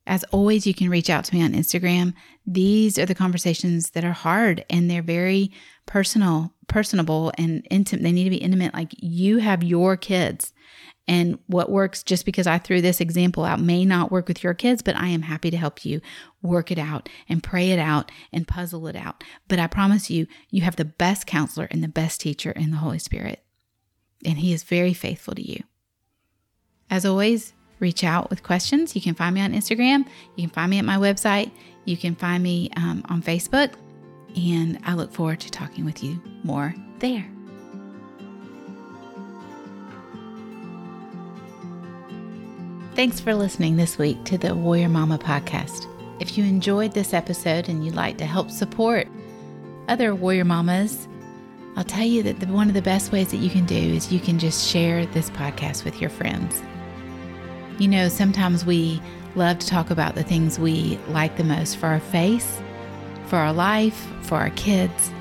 As 0.08 0.24
always, 0.26 0.68
you 0.68 0.74
can 0.74 0.90
reach 0.90 1.10
out 1.10 1.26
to 1.26 1.36
me 1.36 1.44
on 1.44 1.54
Instagram. 1.54 2.14
These 2.46 3.00
are 3.00 3.06
the 3.06 3.16
conversations 3.16 3.92
that 3.92 4.06
are 4.06 4.14
hard 4.14 4.64
and 4.70 4.90
they're 4.90 5.02
very 5.02 5.52
personal, 5.86 6.54
personable, 6.68 7.32
and 7.38 7.66
intimate. 7.72 8.04
They 8.04 8.12
need 8.12 8.26
to 8.26 8.30
be 8.30 8.38
intimate. 8.38 8.74
Like 8.74 8.92
you 9.00 9.38
have 9.40 9.64
your 9.64 9.98
kids. 9.98 10.54
And 11.08 11.38
what 11.46 11.70
works 11.70 12.02
just 12.02 12.26
because 12.26 12.48
I 12.48 12.58
threw 12.58 12.82
this 12.82 13.00
example 13.00 13.46
out 13.46 13.60
may 13.60 13.86
not 13.86 14.12
work 14.12 14.28
with 14.28 14.44
your 14.44 14.56
kids, 14.56 14.82
but 14.82 14.96
I 14.96 15.08
am 15.08 15.22
happy 15.22 15.52
to 15.52 15.58
help 15.58 15.86
you 15.86 16.02
work 16.42 16.72
it 16.72 16.80
out 16.80 17.10
and 17.30 17.44
pray 17.44 17.72
it 17.72 17.80
out 17.80 18.12
and 18.34 18.48
puzzle 18.48 18.88
it 18.88 18.96
out. 18.96 19.24
But 19.48 19.60
I 19.60 19.68
promise 19.68 20.10
you, 20.10 20.26
you 20.50 20.62
have 20.62 20.78
the 20.78 20.86
best 20.86 21.28
counselor 21.28 21.68
and 21.70 21.84
the 21.84 21.88
best 21.88 22.22
teacher 22.22 22.52
in 22.52 22.72
the 22.72 22.78
Holy 22.78 22.98
Spirit. 22.98 23.44
And 24.24 24.40
He 24.40 24.52
is 24.52 24.64
very 24.64 24.94
faithful 24.94 25.36
to 25.36 25.48
you. 25.48 25.64
As 26.90 27.06
always, 27.06 27.54
reach 27.80 28.04
out 28.04 28.30
with 28.30 28.44
questions. 28.44 28.96
You 28.96 29.02
can 29.02 29.16
find 29.16 29.36
me 29.36 29.42
on 29.42 29.54
Instagram. 29.54 30.06
You 30.36 30.44
can 30.44 30.50
find 30.50 30.70
me 30.70 30.80
at 30.80 30.86
my 30.86 30.98
website. 30.98 31.52
You 31.86 31.98
can 31.98 32.16
find 32.16 32.44
me 32.44 32.70
um, 32.78 33.04
on 33.10 33.22
Facebook. 33.22 33.74
And 34.36 34.80
I 34.84 34.94
look 34.94 35.14
forward 35.14 35.40
to 35.42 35.52
talking 35.52 35.86
with 35.86 36.04
you 36.04 36.22
more 36.44 36.74
there. 37.00 37.26
Thanks 42.96 43.20
for 43.20 43.36
listening 43.36 43.76
this 43.76 43.98
week 43.98 44.24
to 44.26 44.38
the 44.38 44.56
Warrior 44.56 44.88
Mama 44.88 45.18
podcast. 45.18 45.86
If 46.22 46.38
you 46.38 46.46
enjoyed 46.46 46.94
this 46.94 47.14
episode 47.14 47.68
and 47.68 47.84
you'd 47.84 47.96
like 47.96 48.18
to 48.20 48.26
help 48.26 48.50
support 48.50 49.08
other 49.90 50.16
Warrior 50.16 50.46
Mamas, 50.46 51.08
I'll 51.76 51.84
tell 51.84 52.06
you 52.06 52.24
that 52.24 52.40
the, 52.40 52.48
one 52.48 52.70
of 52.70 52.74
the 52.74 52.82
best 52.82 53.12
ways 53.12 53.32
that 53.32 53.38
you 53.38 53.50
can 53.50 53.66
do 53.66 53.76
is 53.76 54.14
you 54.14 54.22
can 54.22 54.40
just 54.40 54.70
share 54.70 55.06
this 55.08 55.30
podcast 55.32 55.84
with 55.84 56.00
your 56.00 56.10
friends. 56.10 56.62
You 57.78 57.90
know, 57.90 58.08
sometimes 58.08 58.66
we 58.66 59.02
love 59.36 59.60
to 59.60 59.68
talk 59.68 59.90
about 59.90 60.16
the 60.16 60.24
things 60.24 60.58
we 60.58 60.98
like 61.10 61.36
the 61.36 61.44
most 61.44 61.76
for 61.76 61.88
our 61.88 62.00
face, 62.00 62.62
for 63.28 63.36
our 63.36 63.52
life, 63.52 64.08
for 64.22 64.38
our 64.38 64.52
kids. 64.52 65.12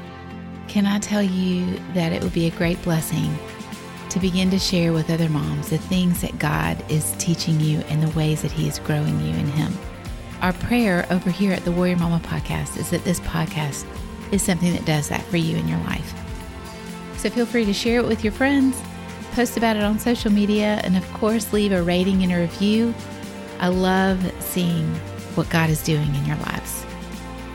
Can 0.68 0.86
I 0.86 1.00
tell 1.00 1.22
you 1.22 1.78
that 1.94 2.12
it 2.12 2.22
would 2.22 2.32
be 2.32 2.46
a 2.46 2.52
great 2.52 2.80
blessing 2.82 3.36
to 4.10 4.20
begin 4.20 4.50
to 4.50 4.58
share 4.60 4.92
with 4.92 5.10
other 5.10 5.28
moms 5.28 5.70
the 5.70 5.78
things 5.78 6.20
that 6.20 6.38
God 6.38 6.82
is 6.88 7.12
teaching 7.18 7.58
you 7.58 7.80
and 7.88 8.00
the 8.00 8.16
ways 8.16 8.42
that 8.42 8.52
He 8.52 8.68
is 8.68 8.78
growing 8.78 9.20
you 9.20 9.30
in 9.30 9.46
Him? 9.48 9.72
Our 10.40 10.52
prayer 10.52 11.06
over 11.10 11.30
here 11.30 11.52
at 11.52 11.64
the 11.64 11.72
Warrior 11.72 11.96
Mama 11.96 12.20
podcast 12.24 12.76
is 12.76 12.90
that 12.90 13.02
this 13.02 13.18
podcast 13.20 13.84
is 14.30 14.42
something 14.42 14.72
that 14.74 14.84
does 14.84 15.08
that 15.08 15.22
for 15.22 15.38
you 15.38 15.56
in 15.56 15.66
your 15.66 15.80
life. 15.80 16.14
So 17.16 17.30
feel 17.30 17.46
free 17.46 17.64
to 17.64 17.72
share 17.72 17.98
it 17.98 18.06
with 18.06 18.22
your 18.22 18.32
friends 18.32 18.80
post 19.34 19.56
about 19.56 19.76
it 19.76 19.82
on 19.82 19.98
social 19.98 20.30
media, 20.30 20.80
and 20.84 20.96
of 20.96 21.12
course, 21.12 21.52
leave 21.52 21.72
a 21.72 21.82
rating 21.82 22.22
and 22.22 22.32
a 22.32 22.38
review. 22.38 22.94
I 23.58 23.68
love 23.68 24.32
seeing 24.40 24.86
what 25.34 25.50
God 25.50 25.70
is 25.70 25.82
doing 25.82 26.14
in 26.14 26.24
your 26.24 26.36
lives. 26.36 26.86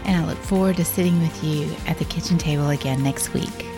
And 0.03 0.23
I 0.23 0.27
look 0.27 0.37
forward 0.39 0.75
to 0.77 0.85
sitting 0.85 1.19
with 1.21 1.43
you 1.43 1.73
at 1.87 1.97
the 1.97 2.05
kitchen 2.05 2.37
table 2.37 2.69
again 2.69 3.01
next 3.01 3.33
week. 3.33 3.68